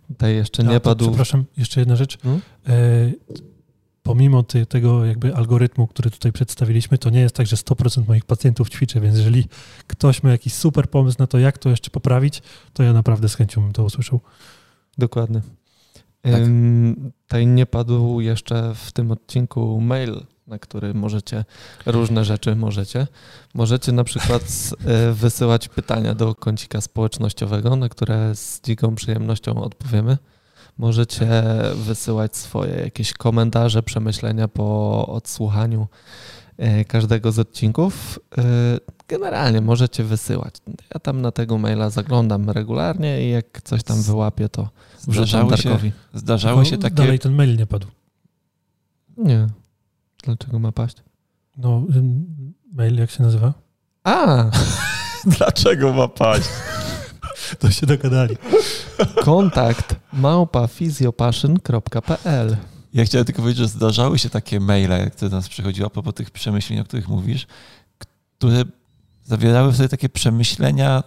[0.08, 1.04] Tutaj jeszcze nie A, padł.
[1.04, 2.18] Przepraszam, jeszcze jedna rzecz.
[2.18, 2.40] Hmm?
[2.66, 2.72] E,
[4.02, 8.24] pomimo ty, tego jakby algorytmu, który tutaj przedstawiliśmy, to nie jest tak, że 100% moich
[8.24, 9.48] pacjentów ćwiczy, więc jeżeli
[9.86, 12.42] ktoś ma jakiś super pomysł na to, jak to jeszcze poprawić,
[12.72, 14.20] to ja naprawdę z chęcią bym to usłyszał.
[14.98, 15.40] Dokładnie.
[16.22, 16.42] Tak.
[17.22, 21.44] Tutaj nie padł jeszcze w tym odcinku mail, na który możecie
[21.86, 23.06] różne rzeczy możecie.
[23.54, 24.42] Możecie na przykład
[24.84, 30.18] e, wysyłać pytania do kącika społecznościowego, na które z dziką przyjemnością odpowiemy.
[30.78, 31.42] Możecie
[31.74, 35.88] wysyłać swoje jakieś komentarze, przemyślenia po odsłuchaniu
[36.58, 38.18] e, każdego z odcinków.
[38.38, 38.42] E,
[39.08, 40.54] generalnie możecie wysyłać.
[40.94, 44.68] Ja tam na tego maila zaglądam regularnie i jak coś tam wyłapię, to
[45.02, 45.78] zdarzały się,
[46.14, 46.94] zdarzały się takie...
[46.94, 47.86] Dalej ten mail nie padł.
[49.16, 49.46] Nie.
[50.24, 50.96] Dlaczego ma paść?
[51.56, 51.82] No,
[52.72, 53.54] mail jak się nazywa?
[54.04, 54.50] A!
[55.38, 56.48] Dlaczego ma paść?
[57.60, 58.36] to się dogadali.
[59.24, 62.56] Kontakt małpafizjopaszyn.pl
[62.92, 66.14] Ja chciałem tylko powiedzieć, że zdarzały się takie maile, które do nas przychodziły a propos
[66.14, 67.46] tych przemyśleń, o których mówisz,
[68.38, 68.64] które
[69.22, 71.02] zawierały w sobie takie przemyślenia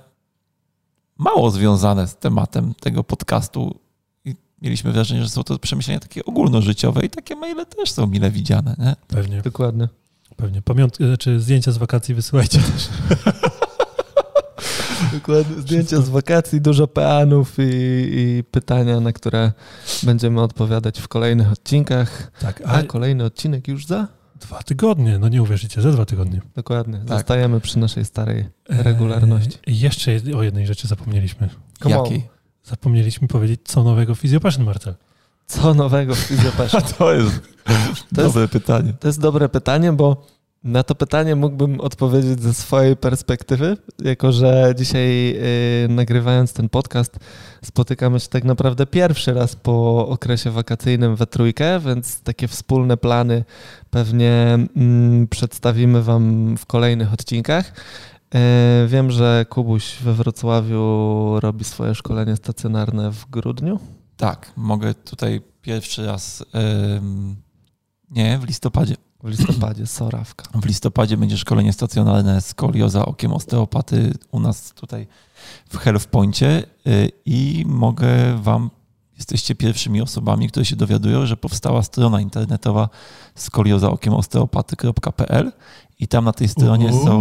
[1.17, 3.79] mało związane z tematem tego podcastu.
[4.61, 8.75] Mieliśmy wrażenie, że są to przemyślenia takie ogólnożyciowe i takie maile też są mile widziane.
[8.79, 8.95] Nie?
[9.07, 9.41] Pewnie.
[9.41, 9.87] Dokładnie.
[10.35, 10.61] Pewnie.
[10.61, 12.89] Pamiątki, znaczy zdjęcia z wakacji wysyłajcie też.
[15.13, 15.61] Dokładnie.
[15.61, 19.51] Zdjęcia z wakacji, dużo peanów i, i, pytania, na które
[20.03, 22.31] będziemy odpowiadać w kolejnych odcinkach.
[22.39, 24.07] Tak, a, a kolejny odcinek już za?
[24.39, 26.41] Dwa tygodnie, no nie uwierzycie, za dwa tygodnie.
[26.55, 27.07] Dokładnie, tak.
[27.07, 29.57] zostajemy przy naszej starej regularności.
[29.67, 31.49] Eee, jeszcze o jednej rzeczy zapomnieliśmy.
[31.85, 32.34] Jakiej?
[32.65, 34.95] Zapomnieliśmy powiedzieć, co nowego w Fizjopaszyn, Marcel.
[35.47, 36.81] Co nowego w Fizjopaszyn?
[36.97, 37.41] to jest
[38.15, 38.93] to dobre jest, pytanie.
[38.99, 40.25] To jest dobre pytanie, bo
[40.63, 47.19] na to pytanie mógłbym odpowiedzieć ze swojej perspektywy, jako że dzisiaj yy, nagrywając ten podcast
[47.63, 53.43] spotykamy się tak naprawdę pierwszy raz po okresie wakacyjnym we trójkę, więc takie wspólne plany
[53.89, 57.73] pewnie yy, przedstawimy Wam w kolejnych odcinkach.
[58.33, 63.79] Yy, wiem, że Kubuś we Wrocławiu robi swoje szkolenie stacjonarne w grudniu.
[64.17, 66.45] Tak, mogę tutaj pierwszy raz.
[68.09, 68.95] nie, w listopadzie.
[69.23, 70.59] W listopadzie, Sorawka.
[70.59, 75.07] W listopadzie będzie szkolenie stacjonarne skolioza okiem osteopaty u nas tutaj
[75.69, 78.69] w Health Pointie y, i mogę Wam,
[79.17, 82.89] jesteście pierwszymi osobami, które się dowiadują, że powstała strona internetowa
[83.35, 85.51] skoliozaokiemosteopaty.pl
[85.99, 87.05] i tam na tej stronie Uuu.
[87.05, 87.19] są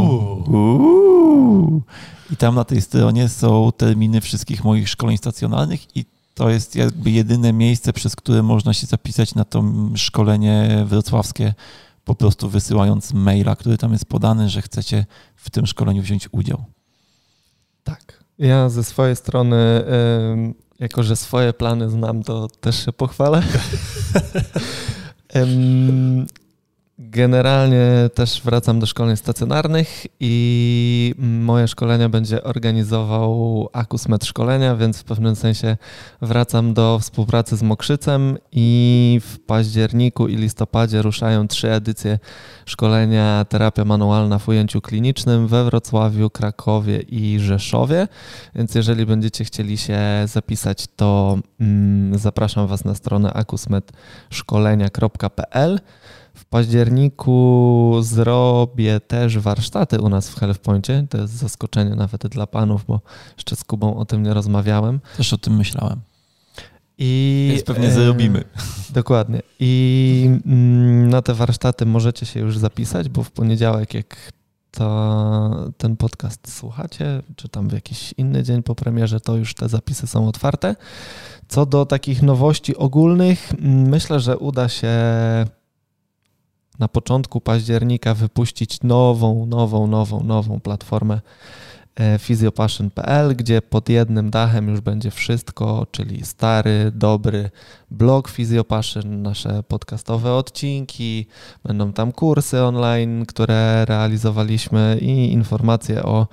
[0.52, 1.82] Uuu.
[2.30, 6.04] i tam na tej stronie są terminy wszystkich moich szkoleń stacjonarnych i
[6.34, 9.64] to jest jakby jedyne miejsce, przez które można się zapisać na to
[9.94, 11.54] szkolenie wrocławskie
[12.04, 15.06] po prostu wysyłając maila, który tam jest podany, że chcecie
[15.36, 16.64] w tym szkoleniu wziąć udział.
[17.84, 18.24] Tak.
[18.38, 19.84] Ja ze swojej strony,
[20.80, 23.42] jako że swoje plany znam, to też się pochwalę.
[26.98, 35.04] Generalnie też wracam do szkoleń stacjonarnych i moje szkolenia będzie organizował Akusmet Szkolenia, więc w
[35.04, 35.76] pewnym sensie
[36.22, 42.18] wracam do współpracy z Mokrzycem i w październiku i listopadzie ruszają trzy edycje
[42.66, 48.08] szkolenia terapia manualna w ujęciu klinicznym we Wrocławiu, Krakowie i Rzeszowie.
[48.54, 55.80] Więc jeżeli będziecie chcieli się zapisać, to mm, zapraszam Was na stronę akusmetszkolenia.pl.
[56.44, 61.06] W październiku zrobię też warsztaty u nas w Healthpointie.
[61.10, 63.00] To jest zaskoczenie nawet dla panów, bo
[63.36, 65.00] jeszcze z Kubą o tym nie rozmawiałem.
[65.16, 66.00] Też o tym myślałem.
[66.98, 68.44] I Więc pewnie e, zrobimy.
[68.90, 69.42] Dokładnie.
[69.60, 74.32] I mm, na te warsztaty możecie się już zapisać, bo w poniedziałek, jak
[74.70, 79.68] to, ten podcast słuchacie, czy tam w jakiś inny dzień po premierze, to już te
[79.68, 80.76] zapisy są otwarte.
[81.48, 84.92] Co do takich nowości ogólnych, mm, myślę, że uda się
[86.78, 91.20] na początku października wypuścić nową, nową, nową, nową platformę
[91.96, 97.50] e, physiopassion.pl, gdzie pod jednym dachem już będzie wszystko, czyli stary, dobry
[97.90, 101.26] blog Physiopassion, nasze podcastowe odcinki,
[101.64, 106.26] będą tam kursy online, które realizowaliśmy i informacje o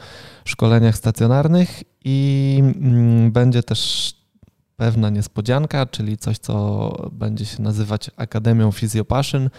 [0.45, 4.20] szkoleniach stacjonarnych i mm, będzie też
[4.81, 6.55] pewna niespodzianka, czyli coś, co
[7.11, 9.49] będzie się nazywać Akademią Physiopassion.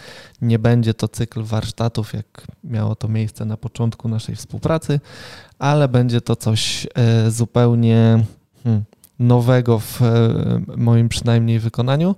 [0.41, 5.01] Nie będzie to cykl warsztatów, jak miało to miejsce na początku naszej współpracy,
[5.59, 8.25] ale będzie to coś e, zupełnie
[8.65, 8.85] hmm,
[9.19, 12.17] nowego w e, moim przynajmniej wykonaniu.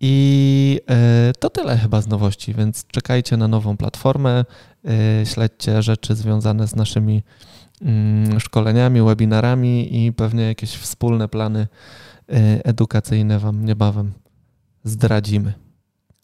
[0.00, 4.44] I e, to tyle chyba z nowości, więc czekajcie na nową platformę,
[5.24, 7.22] śledźcie rzeczy związane z naszymi
[7.82, 11.66] mm, szkoleniami, webinarami i pewnie jakieś wspólne plany
[12.64, 14.12] edukacyjne Wam niebawem
[14.84, 15.54] zdradzimy.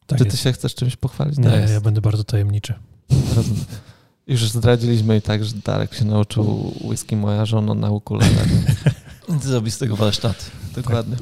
[0.06, 0.36] Tak Czy jest.
[0.36, 1.39] ty się chcesz czymś pochwalić?
[1.39, 1.70] Nie, Darek?
[1.70, 2.74] ja będę bardzo tajemniczy.
[3.36, 3.64] Rozumiem.
[4.26, 8.44] Już zdradziliśmy i tak, że Darek się nauczył whisky moja żona na ukulele.
[9.43, 10.51] Zrobi z tego warsztat.
[10.74, 11.16] Dokładnie.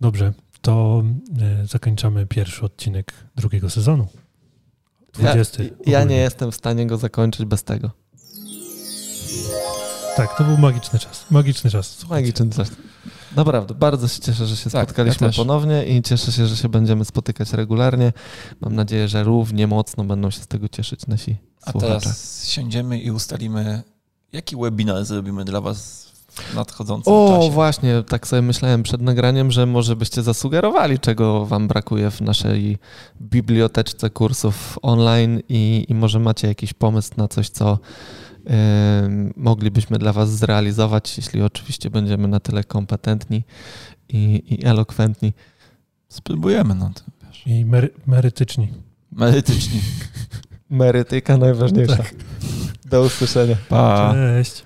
[0.00, 1.02] Dobrze, to
[1.40, 4.06] e, zakończamy pierwszy odcinek drugiego sezonu.
[5.18, 5.62] Ja, 20.
[5.62, 6.16] ja nie ogólnie.
[6.16, 7.90] jestem w stanie go zakończyć bez tego.
[10.16, 11.24] Tak, to był magiczny czas.
[11.30, 11.96] Magiczny czas.
[11.98, 12.26] słuchajcie.
[12.32, 12.70] Magiczny czas.
[13.36, 16.68] Naprawdę, bardzo się cieszę, że się Tak, spotkaliśmy ja ponownie i cieszę się, że się
[16.68, 18.12] będziemy spotykać regularnie.
[18.60, 22.00] Mam nadzieję, że równie mocno będą się z tego cieszyć nasi A słuchacze.
[22.00, 23.82] teraz siądziemy i ustalimy,
[24.32, 27.50] jaki webinar zrobimy dla Was w nadchodzącym O, czasie.
[27.50, 32.78] właśnie, tak sobie myślałem przed nagraniem, że może byście zasugerowali, czego Wam brakuje w naszej
[33.22, 37.78] biblioteczce kursów online i, i może macie jakiś pomysł na coś, co
[39.36, 43.42] moglibyśmy dla Was zrealizować, jeśli oczywiście będziemy na tyle kompetentni
[44.08, 45.32] i, i elokwentni.
[46.08, 47.42] Spróbujemy, no to wiesz.
[47.46, 48.68] I mery, merytyczni.
[49.12, 49.80] Merytyczni.
[50.70, 52.04] Merytyka najważniejsza.
[52.84, 53.56] Do usłyszenia.
[53.68, 54.12] Pa.
[54.12, 54.64] Cześć.